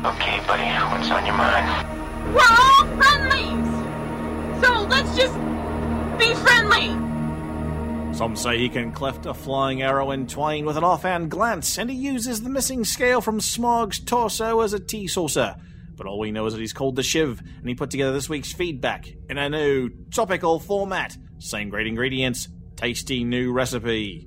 [0.05, 2.35] Okay, buddy, what's on your mind?
[2.35, 4.65] We're all friendlies!
[4.65, 5.35] So let's just
[6.19, 6.89] be friendly!
[8.17, 11.89] Some say he can cleft a flying arrow in twain with an offhand glance, and
[11.89, 15.55] he uses the missing scale from Smaug's torso as a tea saucer.
[15.95, 18.29] But all we know is that he's called the Shiv, and he put together this
[18.29, 21.17] week's feedback in a new topical format.
[21.45, 24.27] Same great ingredients, tasty new recipe.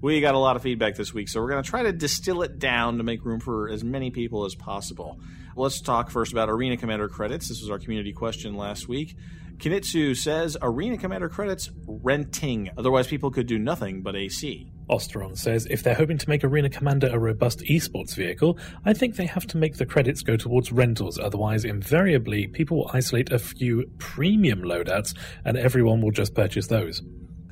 [0.00, 2.40] We got a lot of feedback this week, so we're going to try to distill
[2.40, 5.20] it down to make room for as many people as possible.
[5.56, 7.50] Let's talk first about Arena Commander credits.
[7.50, 9.14] This was our community question last week.
[9.58, 14.72] Kinitsu says Arena Commander credits renting, otherwise, people could do nothing but AC.
[14.90, 19.16] Osteron says if they're hoping to make Arena Commander a robust esports vehicle, I think
[19.16, 23.38] they have to make the credits go towards rentals, otherwise, invariably, people will isolate a
[23.38, 27.02] few premium loadouts and everyone will just purchase those.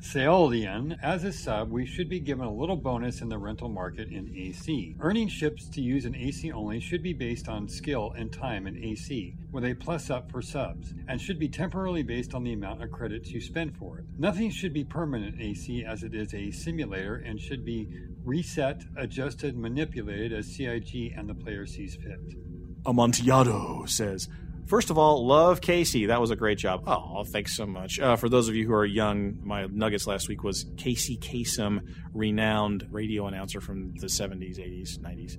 [0.01, 4.09] Seolian, as a sub, we should be given a little bonus in the rental market
[4.09, 4.95] in AC.
[4.99, 8.77] Earning ships to use in AC only should be based on skill and time in
[8.77, 12.83] AC, with a plus up for subs, and should be temporarily based on the amount
[12.83, 14.05] of credits you spend for it.
[14.19, 17.89] Nothing should be permanent in AC as it is a simulator and should be
[18.23, 22.35] reset, adjusted, manipulated as CIG and the player sees fit.
[22.85, 24.29] Amontillado says,
[24.67, 26.07] First of all, love Casey.
[26.07, 26.83] That was a great job.
[26.87, 27.99] Oh, thanks so much.
[27.99, 31.79] Uh, for those of you who are young, my nuggets last week was Casey Kasem,
[32.13, 35.37] renowned radio announcer from the 70s, 80s, 90s.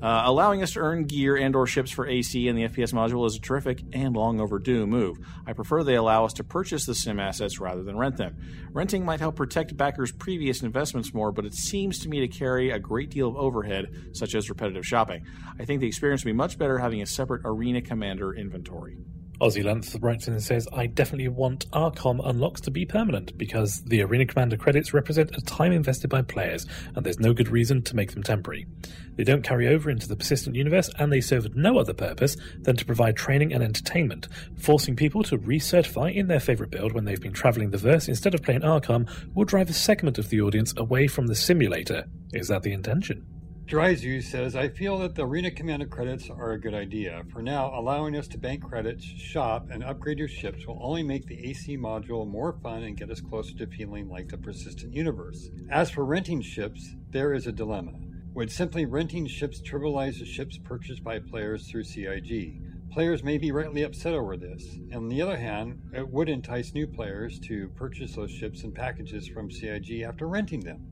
[0.00, 3.26] Uh, allowing us to earn gear and or ships for AC and the FPS module
[3.26, 5.18] is a terrific and long overdue move.
[5.46, 8.36] I prefer they allow us to purchase the sim assets rather than rent them.
[8.70, 12.70] Renting might help protect backers' previous investments more, but it seems to me to carry
[12.70, 15.26] a great deal of overhead, such as repetitive shopping.
[15.58, 18.98] I think the experience would be much better having a separate Arena Commander inventory.
[19.40, 24.02] Length writes in and says, I definitely want Arcom unlocks to be permanent because the
[24.02, 27.96] Arena Commander credits represent a time invested by players, and there's no good reason to
[27.96, 28.66] make them temporary.
[29.16, 32.76] They don't carry over into the persistent universe, and they serve no other purpose than
[32.76, 34.28] to provide training and entertainment.
[34.58, 38.34] Forcing people to recertify in their favorite build when they've been traveling the verse instead
[38.34, 42.04] of playing Arcom will drive a segment of the audience away from the simulator.
[42.32, 43.37] Is that the intention?
[43.68, 47.22] Dryzu says, I feel that the Arena Commander credits are a good idea.
[47.30, 51.26] For now, allowing us to bank credits, shop, and upgrade your ships will only make
[51.26, 55.50] the AC module more fun and get us closer to feeling like the persistent universe.
[55.68, 57.92] As for renting ships, there is a dilemma.
[58.32, 62.62] Would simply renting ships trivialize the ships purchased by players through CIG?
[62.90, 64.64] Players may be rightly upset over this.
[64.94, 69.28] On the other hand, it would entice new players to purchase those ships and packages
[69.28, 70.86] from CIG after renting them.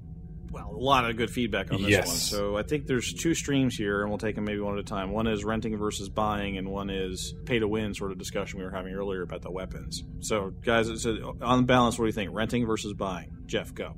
[0.51, 2.07] Well, a lot of good feedback on this Yes.
[2.07, 2.17] one.
[2.17, 4.85] So I think there's two streams here, and we'll take them maybe one at a
[4.85, 5.11] time.
[5.11, 8.65] One is renting versus buying, and one is pay to win sort of discussion we
[8.65, 10.05] were having earlier about the weapons.
[10.21, 12.31] So, guys, it's on balance, what do you think?
[12.35, 13.31] Renting versus buying?
[13.47, 13.95] Jeff, go.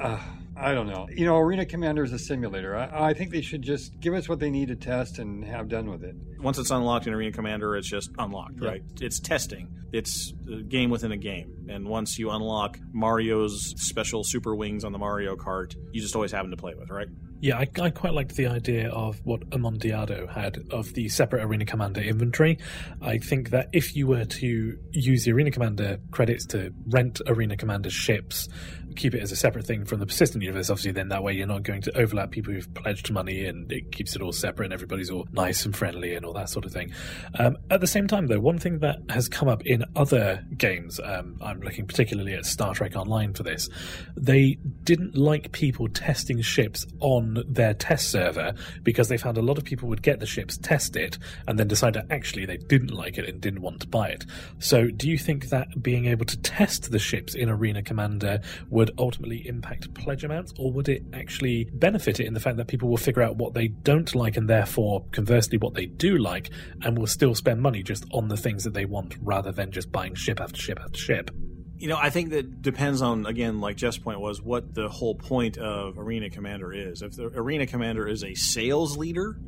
[0.00, 0.18] Uh,
[0.60, 1.06] I don't know.
[1.10, 2.76] You know, Arena Commander is a simulator.
[2.76, 5.68] I, I think they should just give us what they need to test and have
[5.68, 6.16] done with it.
[6.40, 8.68] Once it's unlocked in Arena Commander, it's just unlocked, Yeah.
[8.68, 8.82] right?
[9.00, 9.68] It's testing.
[9.92, 11.66] It's a game within a game.
[11.70, 16.32] And once you unlock Mario's special super wings on the Mario Kart, you just always
[16.32, 17.08] have them to play with, right?
[17.40, 21.64] Yeah, I, I quite liked the idea of what Amontillado had of the separate Arena
[21.64, 22.58] Commander inventory.
[23.00, 27.56] I think that if you were to use the Arena Commander credits to rent Arena
[27.56, 28.48] Commander ships,
[28.96, 31.46] keep it as a separate thing from the persistent universe, obviously, then that way you're
[31.46, 34.74] not going to overlap people who've pledged money and it keeps it all separate and
[34.74, 36.92] everybody's all nice and friendly and all that sort of thing.
[37.38, 41.00] Um, at the same time, though, one thing that has come up in other games,
[41.04, 43.68] um, I'm looking particularly at Star Trek Online for this,
[44.16, 49.58] they didn't like people testing ships on their test server because they found a lot
[49.58, 52.92] of people would get the ships, test it, and then decide that actually they didn't
[52.92, 54.24] like it and didn't want to buy it.
[54.58, 58.40] So, do you think that being able to test the ships in Arena Commander
[58.78, 62.68] would ultimately impact pledge amounts, or would it actually benefit it in the fact that
[62.68, 66.48] people will figure out what they don't like and therefore, conversely, what they do like,
[66.82, 69.90] and will still spend money just on the things that they want rather than just
[69.90, 71.28] buying ship after ship after ship?
[71.76, 75.16] You know, I think that depends on again, like Jeff's point was, what the whole
[75.16, 77.02] point of Arena Commander is.
[77.02, 79.40] If the Arena Commander is a sales leader,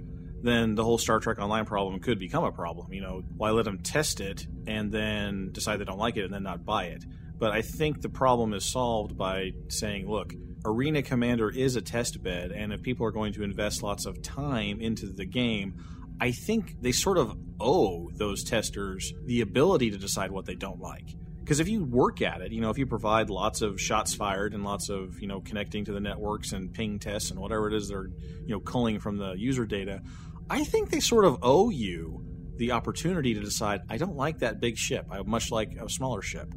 [0.42, 2.92] then the whole Star Trek Online problem could become a problem.
[2.92, 6.34] You know, why let them test it and then decide they don't like it and
[6.34, 7.04] then not buy it?
[7.40, 10.32] But I think the problem is solved by saying, look,
[10.64, 14.22] Arena Commander is a test bed, and if people are going to invest lots of
[14.22, 15.82] time into the game,
[16.20, 20.80] I think they sort of owe those testers the ability to decide what they don't
[20.80, 21.16] like
[21.50, 24.54] because if you work at it, you know, if you provide lots of shots fired
[24.54, 27.74] and lots of you know connecting to the networks and ping tests and whatever it
[27.74, 28.06] is they're
[28.44, 30.00] you know culling from the user data,
[30.48, 32.24] I think they sort of owe you
[32.54, 35.06] the opportunity to decide I don't like that big ship.
[35.10, 36.54] I much like a smaller ship.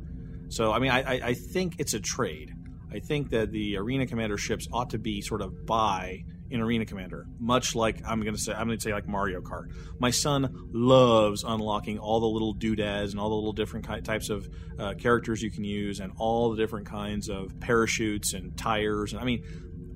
[0.53, 2.53] So I mean, I, I, think it's a trade.
[2.91, 6.85] I think that the arena commander ships ought to be sort of buy an Arena
[6.85, 9.71] Commander, much like I'm going to say I'm going to say like Mario Kart.
[9.99, 14.29] My son loves unlocking all the little doodads and all the little different ki- types
[14.29, 14.47] of
[14.77, 19.13] uh, characters you can use and all the different kinds of parachutes and tires.
[19.13, 19.43] And I mean,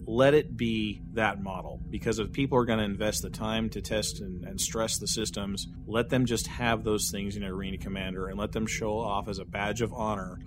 [0.07, 3.81] let it be that model because if people are going to invest the time to
[3.81, 8.27] test and, and stress the systems, let them just have those things in Arena Commander
[8.27, 10.39] and let them show off as a badge of honor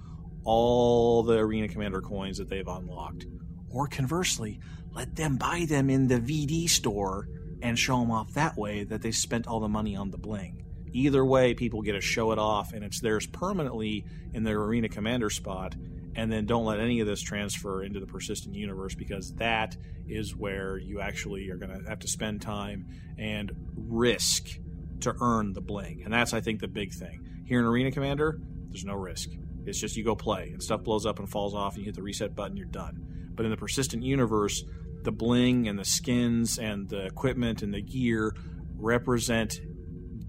[0.44, 3.26] all the Arena Commander coins that they've unlocked.
[3.68, 4.60] Or conversely,
[4.92, 7.28] let them buy them in the VD store
[7.60, 10.64] and show them off that way that they spent all the money on the bling.
[10.92, 14.88] Either way, people get to show it off and it's theirs permanently in their Arena
[14.88, 15.74] Commander spot.
[16.16, 19.76] And then don't let any of this transfer into the persistent universe because that
[20.08, 22.86] is where you actually are going to have to spend time
[23.16, 24.58] and risk
[25.00, 26.02] to earn the bling.
[26.04, 27.44] And that's, I think, the big thing.
[27.46, 29.30] Here in Arena Commander, there's no risk.
[29.66, 31.94] It's just you go play and stuff blows up and falls off and you hit
[31.94, 33.30] the reset button, you're done.
[33.34, 34.64] But in the persistent universe,
[35.02, 38.34] the bling and the skins and the equipment and the gear
[38.76, 39.60] represent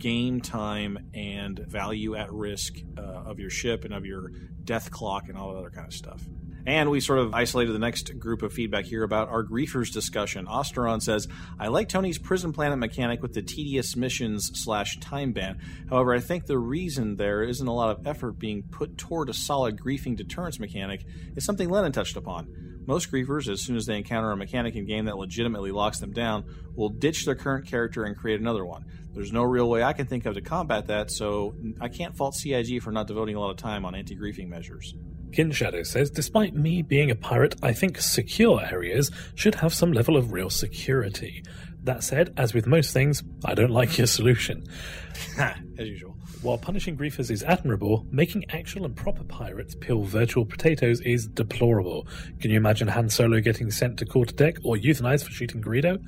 [0.02, 4.32] game time and value at risk uh, of your ship and of your
[4.64, 6.22] death clock and all that other kind of stuff.
[6.66, 10.45] And we sort of isolated the next group of feedback here about our griefers discussion.
[10.45, 11.28] Osteron says,
[11.60, 15.60] I like Tony's prison planet mechanic with the tedious missions slash time ban.
[15.89, 19.34] However, I think the reason there isn't a lot of effort being put toward a
[19.34, 22.71] solid griefing deterrence mechanic is something Lennon touched upon.
[22.86, 26.12] Most griefers, as soon as they encounter a mechanic in game that legitimately locks them
[26.12, 28.86] down, will ditch their current character and create another one.
[29.14, 32.36] There's no real way I can think of to combat that, so I can't fault
[32.36, 34.96] CIG for not devoting a lot of time on anti griefing measures.
[35.32, 40.18] Kinshadow says, despite me being a pirate, I think secure areas should have some level
[40.18, 41.44] of real security.
[41.84, 44.64] That said, as with most things, I don't like your solution.
[45.38, 46.11] as usual.
[46.42, 52.08] While punishing griefers is admirable, making actual and proper pirates peel virtual potatoes is deplorable.
[52.39, 56.04] Can you imagine Han Solo getting sent to quarterdeck or euthanized for shooting Greedo?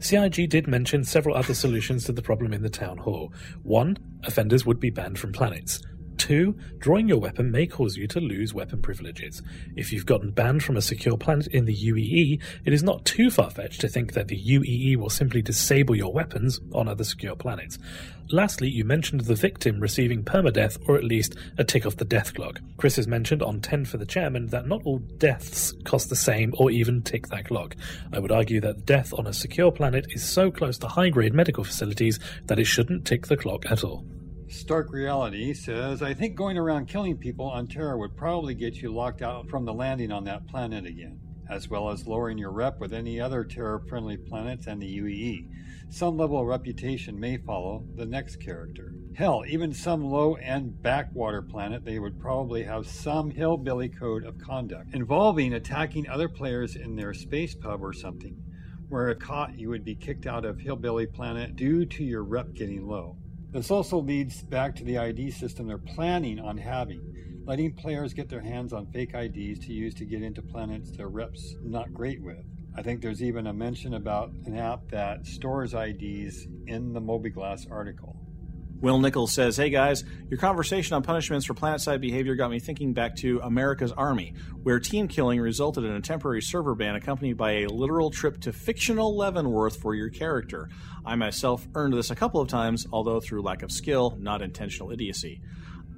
[0.00, 3.32] CIG did mention several other solutions to the problem in the town hall.
[3.62, 5.80] One, offenders would be banned from planets.
[6.18, 9.40] Two, drawing your weapon may cause you to lose weapon privileges.
[9.76, 13.30] If you've gotten banned from a secure planet in the UEE, it is not too
[13.30, 17.36] far fetched to think that the UEE will simply disable your weapons on other secure
[17.36, 17.78] planets.
[18.30, 22.34] Lastly, you mentioned the victim receiving permadeath or at least a tick off the death
[22.34, 22.60] clock.
[22.76, 26.52] Chris has mentioned on 10 for the chairman that not all deaths cost the same
[26.58, 27.74] or even tick that clock.
[28.12, 31.32] I would argue that death on a secure planet is so close to high grade
[31.32, 34.04] medical facilities that it shouldn't tick the clock at all.
[34.50, 38.90] Stark Reality says, I think going around killing people on Terra would probably get you
[38.90, 41.20] locked out from the landing on that planet again.
[41.48, 45.48] as well as lowering your rep with any other Terra friendly planets and the UEE.
[45.90, 48.92] Some level of reputation may follow the next character.
[49.14, 54.38] Hell, even some low end backwater planet, they would probably have some hillbilly code of
[54.38, 58.42] conduct involving attacking other players in their space pub or something.
[58.90, 62.54] Where if caught, you would be kicked out of Hillbilly Planet due to your rep
[62.54, 63.16] getting low.
[63.50, 68.28] This also leads back to the ID system they're planning on having, letting players get
[68.28, 72.22] their hands on fake IDs to use to get into planets their reps not great
[72.22, 72.44] with.
[72.76, 77.70] I think there's even a mention about an app that stores IDs in the mobiGlas
[77.70, 78.17] article.
[78.80, 82.60] Will Nichols says, Hey guys, your conversation on punishments for planet side behavior got me
[82.60, 87.36] thinking back to America's Army, where team killing resulted in a temporary server ban accompanied
[87.36, 90.68] by a literal trip to fictional Leavenworth for your character.
[91.04, 94.92] I myself earned this a couple of times, although through lack of skill, not intentional
[94.92, 95.40] idiocy.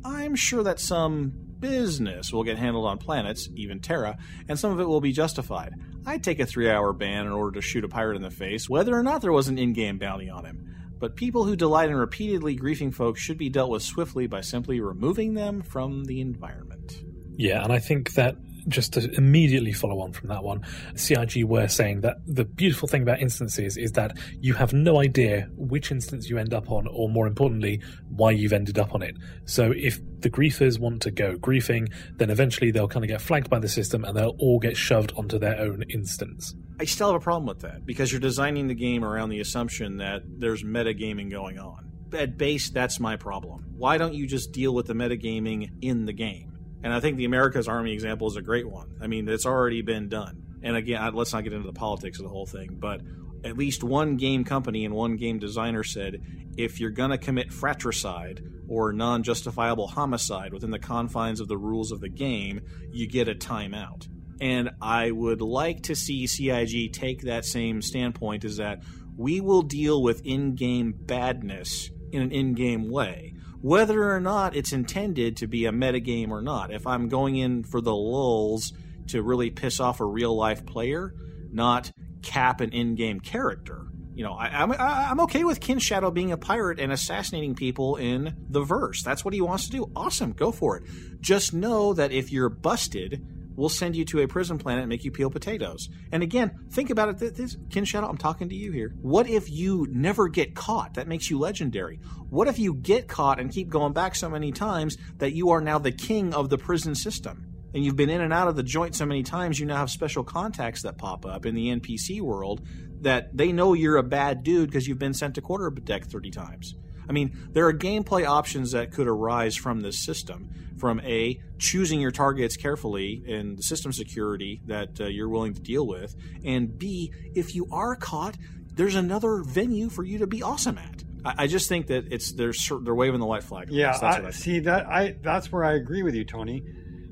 [0.02, 4.16] I'm sure that some business will get handled on planets, even Terra,
[4.48, 5.74] and some of it will be justified.
[6.06, 8.70] I'd take a three hour ban in order to shoot a pirate in the face,
[8.70, 10.69] whether or not there was an in game bounty on him
[11.00, 14.80] but people who delight in repeatedly griefing folks should be dealt with swiftly by simply
[14.80, 17.02] removing them from the environment.
[17.36, 18.36] Yeah, and I think that
[18.68, 20.62] just to immediately follow on from that one,
[20.94, 25.48] CIG were saying that the beautiful thing about instances is that you have no idea
[25.56, 29.16] which instance you end up on, or more importantly, why you've ended up on it.
[29.44, 33.48] So if the griefers want to go griefing, then eventually they'll kind of get flagged
[33.48, 36.54] by the system and they'll all get shoved onto their own instance.
[36.80, 39.98] I still have a problem with that because you're designing the game around the assumption
[39.98, 41.92] that there's metagaming going on.
[42.14, 43.66] At base, that's my problem.
[43.76, 46.56] Why don't you just deal with the metagaming in the game?
[46.82, 48.96] And I think the America's Army example is a great one.
[48.98, 50.42] I mean, it's already been done.
[50.62, 53.02] And again, let's not get into the politics of the whole thing, but
[53.44, 56.22] at least one game company and one game designer said
[56.56, 61.58] if you're going to commit fratricide or non justifiable homicide within the confines of the
[61.58, 64.08] rules of the game, you get a timeout.
[64.40, 68.82] And I would like to see CIG take that same standpoint is that
[69.16, 74.56] we will deal with in game badness in an in game way, whether or not
[74.56, 76.72] it's intended to be a metagame or not.
[76.72, 78.72] If I'm going in for the lulls
[79.08, 81.14] to really piss off a real life player,
[81.52, 83.86] not cap an in game character.
[84.14, 87.96] You know, I, I'm, I'm okay with Kin Shadow being a pirate and assassinating people
[87.96, 89.02] in the verse.
[89.02, 89.90] That's what he wants to do.
[89.94, 90.84] Awesome, go for it.
[91.20, 93.24] Just know that if you're busted,
[93.56, 95.88] we'll send you to a prison planet and make you peel potatoes.
[96.12, 97.36] And again, think about it.
[97.36, 98.94] This, Kin Shadow, I'm talking to you here.
[99.00, 100.94] What if you never get caught?
[100.94, 102.00] That makes you legendary.
[102.28, 105.60] What if you get caught and keep going back so many times that you are
[105.60, 107.46] now the king of the prison system?
[107.72, 109.90] And you've been in and out of the joint so many times, you now have
[109.90, 112.62] special contacts that pop up in the NPC world
[113.02, 116.30] that they know you're a bad dude because you've been sent to quarter deck 30
[116.30, 116.74] times.
[117.10, 120.48] I mean, there are gameplay options that could arise from this system.
[120.78, 125.60] From A, choosing your targets carefully and the system security that uh, you're willing to
[125.60, 128.36] deal with, and B, if you are caught,
[128.76, 131.02] there's another venue for you to be awesome at.
[131.24, 133.70] I, I just think that it's they're they're waving the white flag.
[133.70, 134.86] Yeah, I, I see that.
[134.86, 136.62] I that's where I agree with you, Tony.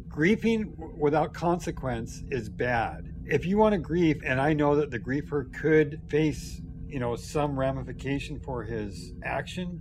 [0.09, 3.13] Griefing without consequence is bad.
[3.27, 7.17] If you want to grief, and I know that the griefer could face you know
[7.17, 9.81] some ramification for his action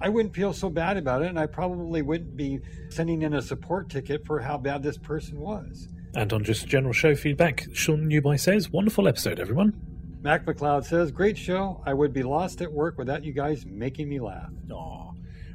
[0.00, 3.42] I wouldn't feel so bad about it, and I probably wouldn't be sending in a
[3.42, 5.88] support ticket for how bad this person was.
[6.14, 9.72] And on just general show feedback, Sean Newby says, Wonderful episode, everyone.
[10.20, 11.82] Mac McLeod says, Great show.
[11.86, 14.50] I would be lost at work without you guys making me laugh.
[14.70, 15.12] Aw.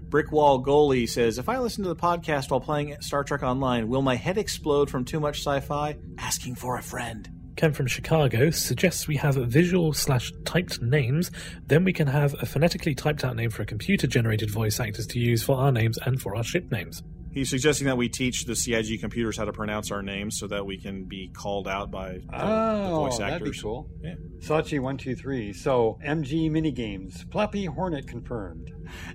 [0.10, 4.02] Brickwall Goalie says, If I listen to the podcast while playing Star Trek Online, will
[4.02, 5.97] my head explode from too much sci fi?
[6.18, 7.39] Asking for a friend.
[7.60, 11.30] Ken from Chicago suggests we have visual slash typed names,
[11.68, 15.05] then we can have a phonetically typed out name for a computer generated voice actors
[15.05, 17.03] to use for our names and for our ship names.
[17.34, 20.66] He's suggesting that we teach the CIG computers how to pronounce our names so that
[20.66, 23.39] we can be called out by the, oh, the voice actors.
[23.39, 23.89] That'd be cool.
[24.01, 24.16] Yeah.
[24.39, 25.53] Sachi123.
[25.53, 27.30] So, MG Minigames.
[27.30, 28.72] Flappy Hornet confirmed.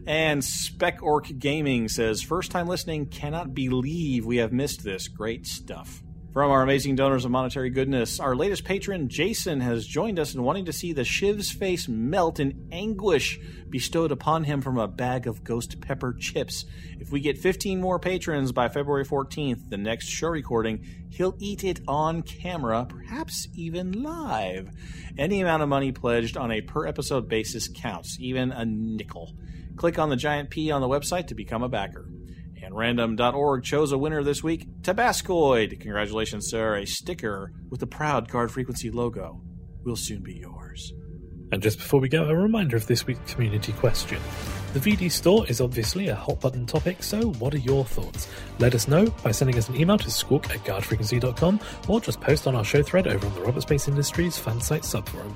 [0.06, 5.08] And Spec Orc Gaming says, First time listening, cannot believe we have missed this.
[5.08, 6.03] Great stuff.
[6.34, 10.42] From our amazing donors of monetary goodness, our latest patron, Jason, has joined us in
[10.42, 13.38] wanting to see the Shiv's face melt in anguish
[13.70, 16.64] bestowed upon him from a bag of ghost pepper chips.
[16.98, 21.62] If we get 15 more patrons by February 14th, the next show recording, he'll eat
[21.62, 24.70] it on camera, perhaps even live.
[25.16, 29.36] Any amount of money pledged on a per episode basis counts, even a nickel.
[29.76, 32.08] Click on the giant P on the website to become a backer.
[32.64, 35.78] And random.org chose a winner this week, Tabascoid.
[35.80, 36.78] Congratulations, sir.
[36.78, 39.42] A sticker with the proud guard frequency logo
[39.84, 40.94] will soon be yours.
[41.52, 44.18] And just before we go, a reminder of this week's community question.
[44.72, 48.28] The VD store is obviously a hot button topic, so what are your thoughts?
[48.58, 52.46] Let us know by sending us an email to squawk at guardfrequency.com or just post
[52.46, 55.34] on our show thread over on the Robert Space Industries fansite subforum.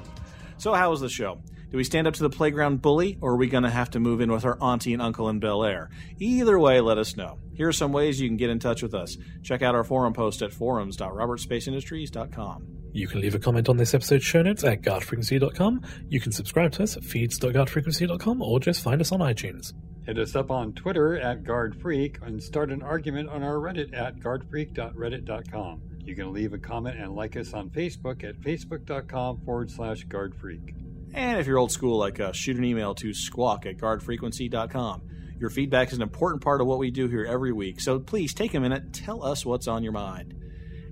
[0.57, 1.39] So, how was the show?
[1.71, 4.01] Do we stand up to the playground bully, or are we going to have to
[4.01, 5.91] move in with our auntie and uncle in Bel Air?
[6.19, 7.39] Either way, let us know.
[7.53, 9.19] Here are some ways you can get in touch with us.
[9.43, 12.62] Check out our forum post at forums.robertspaceindustriescom.
[12.93, 15.83] You can leave a comment on this episode's show notes at guardfrequency.com.
[16.09, 19.75] You can subscribe to us at feeds.guardfrequency.com or just find us on iTunes.
[20.07, 24.16] Hit us up on Twitter at GuardFreak and start an argument on our Reddit at
[24.21, 25.83] guardfreak.reddit.com.
[26.01, 30.88] You can leave a comment and like us on Facebook at facebook.com forward slash guardfreak.
[31.14, 35.02] And if you're old school like us, shoot an email to squawk at guardfrequency.com.
[35.38, 38.34] Your feedback is an important part of what we do here every week, so please
[38.34, 40.34] take a minute, tell us what's on your mind.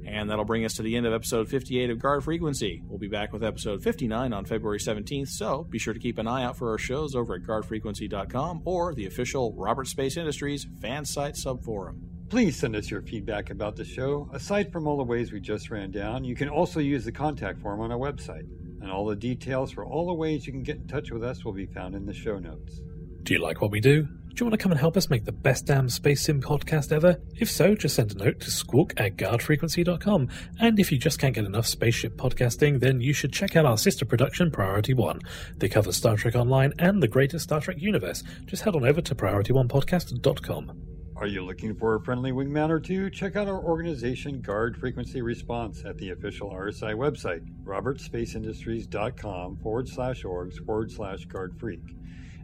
[0.07, 2.81] And that'll bring us to the end of episode 58 of Guard Frequency.
[2.87, 6.29] We'll be back with episode 59 on February 17th, so be sure to keep an
[6.29, 11.05] eye out for our shows over at guardfrequency.com or the official Robert Space Industries fan
[11.05, 11.99] site subforum.
[12.29, 14.29] Please send us your feedback about the show.
[14.33, 17.61] Aside from all the ways we just ran down, you can also use the contact
[17.61, 18.47] form on our website.
[18.81, 21.45] And all the details for all the ways you can get in touch with us
[21.45, 22.81] will be found in the show notes.
[23.23, 24.03] Do you like what we do?
[24.37, 26.93] Do you want to come and help us make the best damn Space Sim podcast
[26.93, 27.17] ever?
[27.37, 30.29] If so, just send a note to squawk at guardfrequency.com.
[30.61, 33.79] And if you just can't get enough spaceship podcasting, then you should check out our
[33.79, 35.21] sister production, Priority One.
[35.57, 38.23] They cover Star Trek Online and the greatest Star Trek universe.
[38.45, 40.96] Just head on over to PriorityOnePodcast.com.
[41.19, 43.09] Are you looking for a friendly wingman or two?
[43.09, 50.25] Check out our organization, Guard Frequency Response, at the official RSI website, robertspaceindustries.com forward slash
[50.25, 51.81] orgs forward slash guard freak.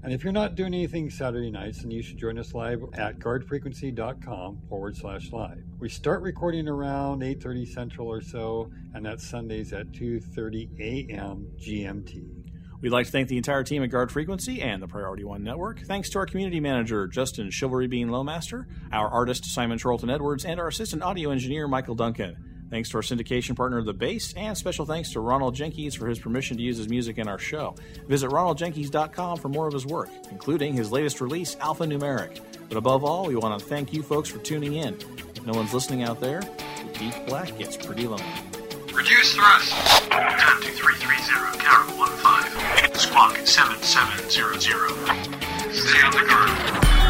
[0.03, 3.19] And if you're not doing anything Saturday nights, then you should join us live at
[3.19, 5.63] guardfrequency.com forward slash live.
[5.79, 11.47] We start recording around 8.30 Central or so, and that's Sundays at 2.30 a.m.
[11.59, 12.42] GMT.
[12.83, 15.81] We'd like to thank the entire team at Guard Frequency and the Priority One Network.
[15.81, 20.59] Thanks to our community manager, Justin Chivalry Bean Lowmaster, our artist, Simon Charlton Edwards, and
[20.59, 22.37] our assistant audio engineer, Michael Duncan.
[22.71, 26.19] Thanks to our syndication partner, The Base, and special thanks to Ronald Jenkins for his
[26.19, 27.77] permission to use his music in our show.
[28.09, 32.41] Visit ronaldjenkins.com for more of his work, including his latest release, Alphanumeric.
[32.69, 34.95] But above all, we want to thank you folks for tuning in.
[35.37, 38.62] If no one's listening out there, the deep black gets pretty lonely.
[38.95, 39.73] Reduce thrust.
[40.11, 42.95] 12330, Carol 15.
[42.95, 44.91] Squawk 7700.
[45.73, 47.02] Stay on the guard.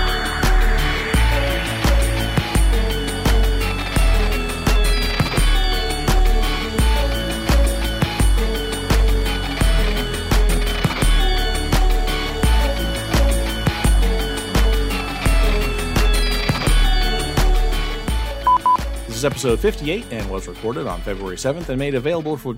[19.23, 22.57] Is episode 58 and was recorded on February 7th and made available for.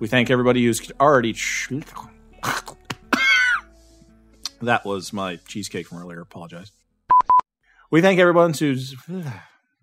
[0.00, 1.36] We thank everybody who's already.
[4.60, 6.20] that was my cheesecake from earlier.
[6.20, 6.72] Apologize.
[7.92, 8.96] We thank everyone who's.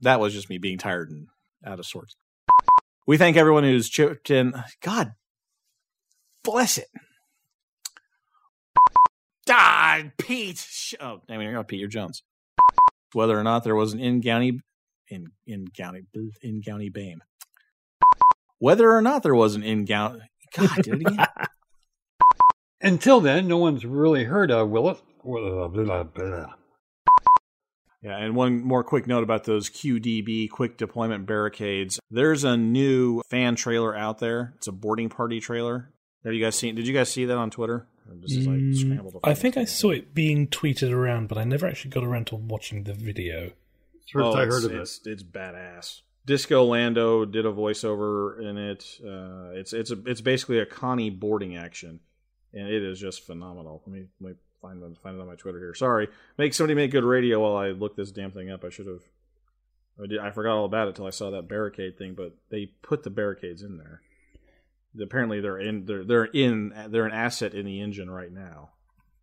[0.02, 1.28] That was just me being tired and
[1.66, 2.18] out of sorts.
[3.08, 4.54] We thank everyone who's chipped in.
[4.82, 5.14] God
[6.44, 6.88] bless it.
[9.50, 10.94] Ah, Pete.
[11.00, 11.80] Oh, damn you're not Pete.
[11.80, 12.24] You're Jones.
[13.14, 14.60] Whether or not there was an in county,
[15.10, 16.04] in in county,
[16.42, 17.20] in county BAME.
[18.60, 20.22] Whether or not there was an in county.
[20.56, 21.28] God, did it again.
[22.82, 25.02] Until then, no one's really heard of Willis.
[28.02, 32.00] Yeah, and one more quick note about those QDB quick deployment barricades.
[32.10, 34.54] There's a new fan trailer out there.
[34.56, 35.92] It's a boarding party trailer.
[36.24, 36.76] Have you guys seen?
[36.76, 37.88] Did you guys see that on Twitter?
[38.10, 41.38] I'm just like Mm, scrambled I find think I saw it being tweeted around, but
[41.38, 43.52] I never actually got around to watching the video.
[44.16, 44.80] Oh, I heard of it.
[44.80, 46.02] it's, It's badass.
[46.26, 49.00] Disco Lando did a voiceover in it.
[49.04, 52.00] Uh, it's it's a, it's basically a Connie boarding action,
[52.54, 53.82] and it is just phenomenal.
[53.86, 55.74] Let me, let me find them, find it on my Twitter here.
[55.74, 56.08] Sorry,
[56.38, 58.64] make somebody make good radio while I look this damn thing up.
[58.64, 59.02] I should have.
[60.02, 62.68] I, did, I forgot all about it till I saw that barricade thing, but they
[62.82, 64.02] put the barricades in there.
[65.02, 68.70] Apparently, they're in they're they're in they're an asset in the engine right now,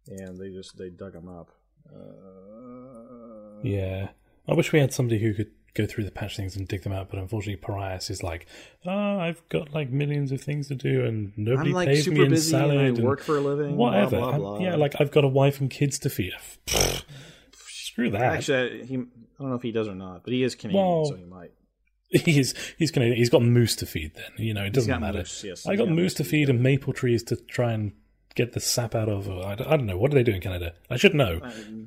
[0.09, 1.51] and they just they dug them up.
[1.89, 4.09] Uh, Yeah.
[4.49, 6.93] I wish we had somebody who could go through the patch things and dig them
[6.93, 8.47] out, but unfortunately, Parias is like,
[8.87, 12.31] oh, I've got like millions of things to do, and nobody like pays me in
[12.31, 12.79] busy and salad.
[12.99, 13.77] and work for a living.
[13.77, 14.19] Whatever.
[14.19, 14.59] Blah, blah, blah.
[14.61, 16.33] Yeah, like I've got a wife and kids to feed.
[17.53, 18.23] Screw that.
[18.23, 18.99] Actually, he, I
[19.41, 21.51] don't know if he does or not, but he is Canadian, Well, so he might.
[22.25, 24.15] He's he's gonna he's got moose to feed.
[24.15, 25.19] Then you know it doesn't matter.
[25.19, 27.93] moose, yes, I got moose to feed and maple trees to try and
[28.37, 29.29] get the sap out of.
[29.29, 30.75] I don't, I don't know what do they do in Canada.
[30.89, 31.41] I should know,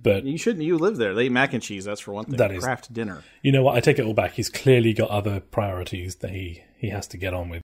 [0.03, 0.65] but You shouldn't.
[0.65, 1.13] You live there.
[1.13, 1.86] They eat mac and cheese.
[1.86, 2.36] That's for one thing.
[2.38, 3.24] That is- Kraft dinner.
[3.43, 3.76] you know what?
[3.76, 4.34] I take it all back.
[4.34, 7.61] He's clearly got other priorities that he he has to get on with.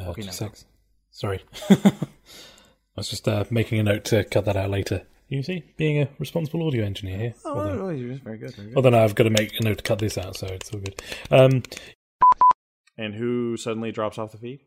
[0.00, 0.66] Uh, Okay, just.
[1.10, 1.42] Sorry.
[1.70, 1.92] I
[2.96, 5.02] was just uh, making a note to cut that out later.
[5.30, 7.34] You see, being a responsible audio engineer here.
[7.44, 8.52] Oh, Well oh, you're very good.
[8.52, 8.74] Very good.
[8.74, 10.80] Well, then I've got to make a note to cut this out, so it's all
[10.80, 11.00] good.
[11.30, 11.62] Um,
[12.98, 14.60] And who suddenly drops off the feed?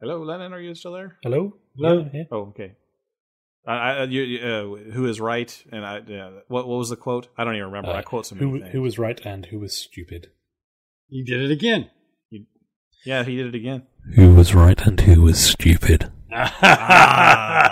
[0.00, 0.52] Hello, Lennon.
[0.52, 1.18] Are you still there?
[1.22, 1.54] hello?
[1.76, 2.00] Hello?
[2.00, 2.22] Yeah, yeah.
[2.32, 2.72] Oh, okay.
[3.64, 5.64] I, I, you, you, uh, who is right?
[5.70, 7.28] And I, yeah, what, what was the quote?
[7.38, 7.90] I don't even remember.
[7.92, 10.32] Uh, I quote so many who, who was right and who was stupid?
[11.08, 11.90] You did it again.
[13.04, 13.84] Yeah, he did it again.
[14.16, 16.10] Who was right and who was stupid?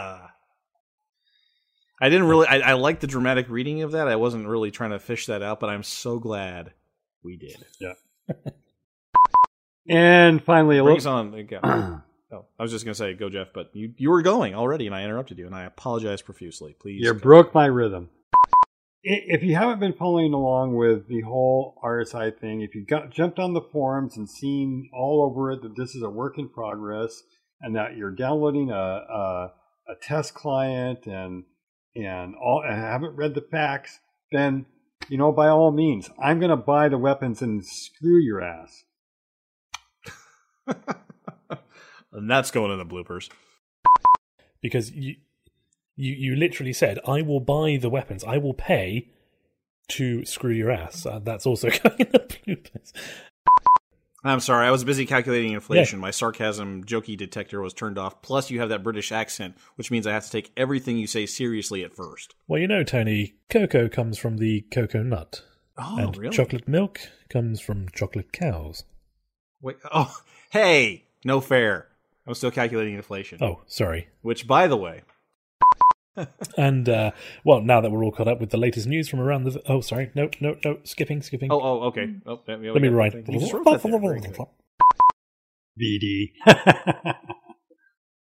[2.00, 2.46] I didn't really.
[2.46, 4.08] I, I like the dramatic reading of that.
[4.08, 6.72] I wasn't really trying to fish that out, but I'm so glad
[7.22, 7.64] we did.
[7.80, 7.92] Yeah.
[9.88, 11.12] And finally, a little.
[11.12, 11.46] on.
[11.46, 11.60] Go.
[12.32, 14.94] oh, I was just gonna say, go, Jeff, but you you were going already, and
[14.94, 16.76] I interrupted you, and I apologize profusely.
[16.80, 18.10] Please, You broke my rhythm.
[19.02, 23.38] If you haven't been following along with the whole RSI thing, if you got jumped
[23.38, 27.22] on the forums and seen all over it that this is a work in progress
[27.62, 29.52] and that you're downloading a a,
[29.88, 31.44] a test client and
[31.94, 33.98] and all and haven't read the facts,
[34.32, 34.66] then
[35.08, 38.84] you know by all means, I'm going to buy the weapons and screw your ass.
[42.12, 43.30] and that's going in the bloopers.
[44.62, 45.16] Because you,
[45.96, 48.24] you, you literally said, "I will buy the weapons.
[48.24, 49.08] I will pay
[49.88, 52.92] to screw your ass." Uh, that's also going in the bloopers.
[54.22, 55.98] I'm sorry, I was busy calculating inflation.
[55.98, 58.20] My sarcasm jokey detector was turned off.
[58.20, 61.24] Plus, you have that British accent, which means I have to take everything you say
[61.26, 62.34] seriously at first.
[62.46, 65.42] Well, you know, Tony, cocoa comes from the cocoa nut,
[65.78, 66.36] Oh, and really?
[66.36, 67.00] chocolate milk
[67.30, 68.84] comes from chocolate cows.
[69.62, 70.14] Wait, oh,
[70.50, 71.86] hey, no fair.
[72.26, 73.38] I'm still calculating inflation.
[73.40, 74.08] Oh, sorry.
[74.20, 75.00] Which, by the way,
[76.56, 77.12] And uh,
[77.44, 79.80] well, now that we're all caught up with the latest news from around the oh,
[79.80, 81.50] sorry, no, no, no, skipping, skipping.
[81.52, 82.14] oh, oh, okay.
[82.26, 83.14] Oh, yeah, Let me yeah, write.
[83.14, 83.98] you just wrote that there.
[83.98, 84.20] Very.
[85.80, 86.32] BD.